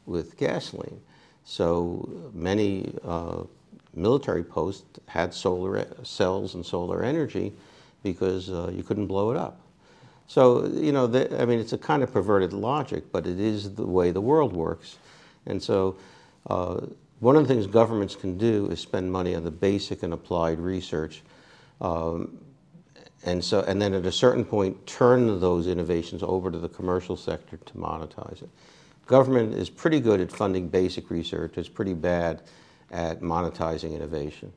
with 0.06 0.38
gasoline. 0.38 1.02
So 1.44 2.10
many 2.34 2.94
uh, 3.04 3.44
military 3.94 4.44
post 4.44 4.86
had 5.08 5.34
solar 5.34 5.88
cells 6.04 6.56
and 6.56 6.66
solar 6.66 7.04
energy 7.04 7.54
because 8.04 8.50
uh, 8.50 8.72
you 8.74 8.84
couldn't 8.84 9.08
blow 9.08 9.32
it 9.32 9.38
up. 9.38 9.60
So, 10.28 10.66
you 10.68 10.92
know, 10.92 11.08
the, 11.08 11.42
I 11.42 11.46
mean, 11.46 11.60
it's 11.60 11.74
a 11.74 11.78
kind 11.78 12.04
of 12.04 12.14
perverted 12.14 12.54
logic, 12.54 13.12
but 13.12 13.28
it 13.28 13.40
is 13.40 13.76
the 13.76 13.86
way 13.86 14.12
the 14.12 14.22
world 14.22 14.54
works. 14.54 14.98
And 15.46 15.62
so, 15.62 15.98
uh, 16.50 16.82
one 17.20 17.36
of 17.36 17.48
the 17.48 17.54
things 17.54 17.68
governments 17.68 18.16
can 18.16 18.38
do 18.38 18.68
is 18.72 18.80
spend 18.80 19.12
money 19.12 19.36
on 19.36 19.44
the 19.44 19.52
basic 19.52 20.02
and 20.04 20.14
applied 20.14 20.60
research. 20.60 21.22
Um, 21.80 22.40
and 23.24 23.44
so, 23.44 23.62
and 23.62 23.80
then 23.80 23.94
at 23.94 24.06
a 24.06 24.12
certain 24.12 24.44
point, 24.44 24.88
turn 24.88 25.40
those 25.40 25.68
innovations 25.68 26.24
over 26.24 26.50
to 26.50 26.58
the 26.58 26.70
commercial 26.70 27.16
sector 27.16 27.58
to 27.58 27.74
monetize 27.74 28.42
it. 28.42 28.50
Government 29.06 29.54
is 29.54 29.70
pretty 29.70 30.00
good 30.00 30.20
at 30.20 30.32
funding 30.32 30.68
basic 30.68 31.12
research. 31.12 31.58
It's 31.58 31.70
pretty 31.70 31.94
bad 31.94 32.42
at 32.92 33.22
monetizing 33.22 33.96
innovation. 33.96 34.52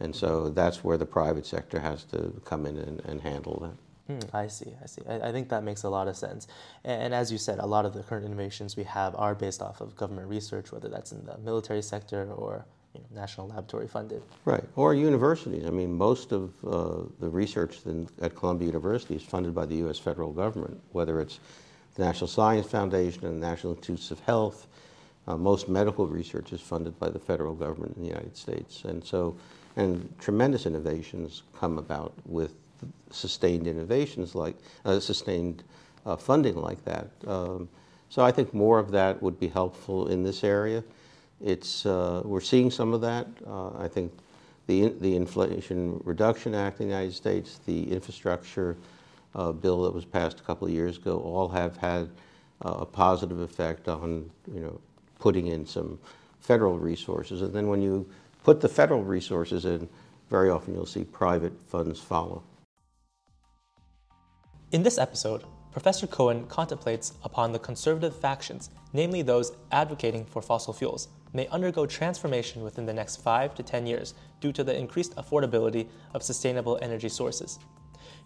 And 0.00 0.16
so 0.16 0.48
that's 0.48 0.82
where 0.82 0.96
the 0.96 1.06
private 1.06 1.44
sector 1.44 1.78
has 1.78 2.04
to 2.04 2.40
come 2.44 2.64
in 2.66 2.78
and, 2.78 3.00
and 3.00 3.20
handle 3.20 3.58
that. 3.60 3.76
Mm, 4.10 4.34
I 4.34 4.46
see, 4.48 4.72
I 4.82 4.86
see. 4.86 5.02
I, 5.08 5.28
I, 5.28 5.32
think 5.32 5.48
that 5.50 5.62
makes 5.62 5.84
a 5.84 5.88
lot 5.88 6.08
of 6.08 6.16
sense. 6.16 6.48
And, 6.84 7.02
and, 7.02 7.14
as 7.14 7.30
you 7.30 7.38
said, 7.38 7.58
a 7.58 7.66
lot 7.66 7.84
of 7.84 7.94
the 7.94 8.02
current 8.02 8.24
innovations 8.24 8.76
we 8.76 8.82
have 8.84 9.14
are 9.14 9.34
based 9.34 9.62
off 9.62 9.80
of 9.80 9.94
government 9.94 10.26
research, 10.28 10.72
whether 10.72 10.88
that's 10.88 11.12
in 11.12 11.24
the 11.26 11.38
military 11.38 11.82
sector 11.82 12.32
or 12.32 12.64
you 12.94 13.00
know, 13.00 13.20
national 13.20 13.48
laboratory 13.48 13.86
funded. 13.86 14.22
Right, 14.44 14.64
or 14.74 14.94
universities. 14.94 15.64
I 15.64 15.70
mean, 15.70 15.92
most 15.96 16.32
of 16.32 16.52
uh, 16.64 17.08
the 17.20 17.28
research 17.28 17.78
in, 17.86 18.08
at 18.20 18.34
Columbia 18.34 18.66
University 18.66 19.14
is 19.14 19.22
funded 19.22 19.54
by 19.54 19.66
the 19.66 19.76
U.S. 19.76 19.98
federal 19.98 20.32
government, 20.32 20.80
whether 20.90 21.20
it's 21.20 21.38
the 21.94 22.04
National 22.04 22.26
Science 22.26 22.66
Foundation 22.66 23.26
and 23.26 23.40
the 23.40 23.46
National 23.46 23.74
Institutes 23.74 24.10
of 24.10 24.18
Health. 24.20 24.66
Uh, 25.26 25.36
most 25.36 25.68
medical 25.68 26.06
research 26.06 26.52
is 26.52 26.60
funded 26.60 26.98
by 26.98 27.08
the 27.08 27.18
federal 27.18 27.54
government 27.54 27.96
in 27.96 28.02
the 28.02 28.08
United 28.08 28.36
States. 28.36 28.84
And 28.84 29.04
so, 29.04 29.36
and 29.76 30.12
tremendous 30.18 30.66
innovations 30.66 31.42
come 31.58 31.78
about 31.78 32.12
with 32.24 32.54
sustained 33.10 33.66
innovations 33.66 34.34
like 34.34 34.56
uh, 34.84 34.98
sustained 35.00 35.62
uh, 36.06 36.16
funding 36.16 36.56
like 36.56 36.82
that. 36.84 37.08
Um, 37.26 37.68
so 38.08 38.24
I 38.24 38.32
think 38.32 38.52
more 38.54 38.78
of 38.78 38.90
that 38.92 39.22
would 39.22 39.38
be 39.38 39.48
helpful 39.48 40.08
in 40.08 40.22
this 40.22 40.42
area. 40.42 40.82
It's 41.40 41.86
uh, 41.86 42.22
we're 42.24 42.40
seeing 42.40 42.70
some 42.70 42.92
of 42.92 43.00
that. 43.02 43.26
Uh, 43.46 43.70
I 43.78 43.88
think 43.88 44.12
the 44.66 44.88
the 45.00 45.14
Inflation 45.16 46.00
Reduction 46.04 46.54
Act 46.54 46.80
in 46.80 46.88
the 46.88 46.94
United 46.94 47.14
States, 47.14 47.60
the 47.66 47.90
infrastructure 47.90 48.76
uh, 49.34 49.52
bill 49.52 49.82
that 49.82 49.94
was 49.94 50.04
passed 50.04 50.40
a 50.40 50.42
couple 50.42 50.66
of 50.66 50.72
years 50.72 50.96
ago, 50.96 51.18
all 51.20 51.48
have 51.48 51.76
had 51.76 52.10
a 52.62 52.84
positive 52.84 53.40
effect 53.40 53.88
on 53.88 54.30
you 54.52 54.60
know 54.60 54.78
putting 55.20 55.46
in 55.46 55.64
some 55.66 55.98
federal 56.40 56.78
resources. 56.78 57.42
And 57.42 57.52
then 57.52 57.68
when 57.68 57.82
you 57.82 58.08
put 58.42 58.60
the 58.60 58.68
federal 58.68 59.04
resources 59.04 59.64
in, 59.64 59.88
very 60.28 60.50
often 60.50 60.74
you'll 60.74 60.86
see 60.86 61.04
private 61.04 61.52
funds 61.68 62.00
follow. 62.00 62.42
In 64.72 64.82
this 64.82 64.98
episode, 64.98 65.44
Professor 65.72 66.06
Cohen 66.06 66.46
contemplates 66.46 67.12
upon 67.22 67.52
the 67.52 67.58
conservative 67.58 68.16
factions, 68.16 68.70
namely 68.92 69.22
those 69.22 69.52
advocating 69.70 70.24
for 70.24 70.42
fossil 70.42 70.72
fuels, 70.72 71.08
may 71.32 71.46
undergo 71.48 71.86
transformation 71.86 72.62
within 72.62 72.86
the 72.86 72.92
next 72.92 73.16
5 73.16 73.54
to 73.54 73.62
10 73.62 73.86
years 73.86 74.14
due 74.40 74.52
to 74.52 74.64
the 74.64 74.76
increased 74.76 75.14
affordability 75.16 75.86
of 76.14 76.24
sustainable 76.24 76.78
energy 76.82 77.08
sources. 77.08 77.60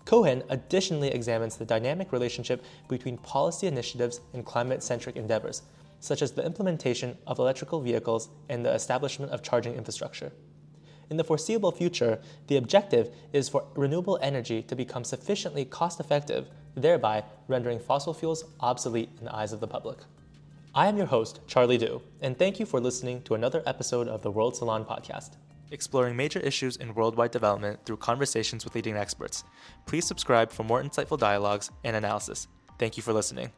Cohen 0.07 0.43
additionally 0.49 1.09
examines 1.09 1.57
the 1.57 1.65
dynamic 1.65 2.13
relationship 2.13 2.65
between 2.89 3.19
policy 3.19 3.67
initiatives 3.67 4.21
and 4.33 4.45
climate 4.45 4.83
centric 4.83 5.17
endeavors, 5.17 5.63
such 6.05 6.21
as 6.21 6.33
the 6.33 6.45
implementation 6.45 7.17
of 7.27 7.39
electrical 7.39 7.81
vehicles 7.81 8.29
and 8.51 8.65
the 8.65 8.73
establishment 8.73 9.33
of 9.33 9.43
charging 9.43 9.75
infrastructure. 9.75 10.33
In 11.11 11.17
the 11.17 11.25
foreseeable 11.25 11.73
future, 11.73 12.21
the 12.47 12.57
objective 12.57 13.11
is 13.33 13.49
for 13.49 13.65
renewable 13.75 14.19
energy 14.21 14.63
to 14.63 14.77
become 14.77 15.05
sufficiently 15.05 15.65
cost 15.65 16.01
effective, 16.01 16.49
thereby 16.75 17.25
rendering 17.49 17.79
fossil 17.79 18.13
fuels 18.13 18.45
obsolete 18.61 19.11
in 19.19 19.25
the 19.25 19.35
eyes 19.35 19.53
of 19.53 19.61
the 19.61 19.67
public. 19.67 19.99
I 20.75 20.89
am 20.89 20.97
your 20.97 21.07
host, 21.07 21.41
Charlie 21.47 21.79
Du, 21.79 22.03
and 22.21 22.39
thank 22.39 22.61
you 22.61 22.67
for 22.67 22.81
listening 22.81 23.23
to 23.23 23.35
another 23.35 23.63
episode 23.65 24.09
of 24.09 24.23
the 24.23 24.31
World 24.31 24.57
Salon 24.57 24.85
podcast, 24.85 25.37
exploring 25.71 26.17
major 26.17 26.41
issues 26.41 26.77
in 26.77 26.95
worldwide 26.95 27.31
development 27.31 27.81
through 27.87 27.97
conversations 27.99 28.65
with 28.65 28.75
leading 28.75 28.97
experts. 28.97 29.45
Please 29.87 30.07
subscribe 30.07 30.51
for 30.51 30.65
more 30.65 30.83
insightful 30.83 31.19
dialogues 31.19 31.71
and 31.85 31.97
analysis. 31.97 32.49
Thank 32.79 32.97
you 32.97 33.03
for 33.03 33.13
listening. 33.13 33.53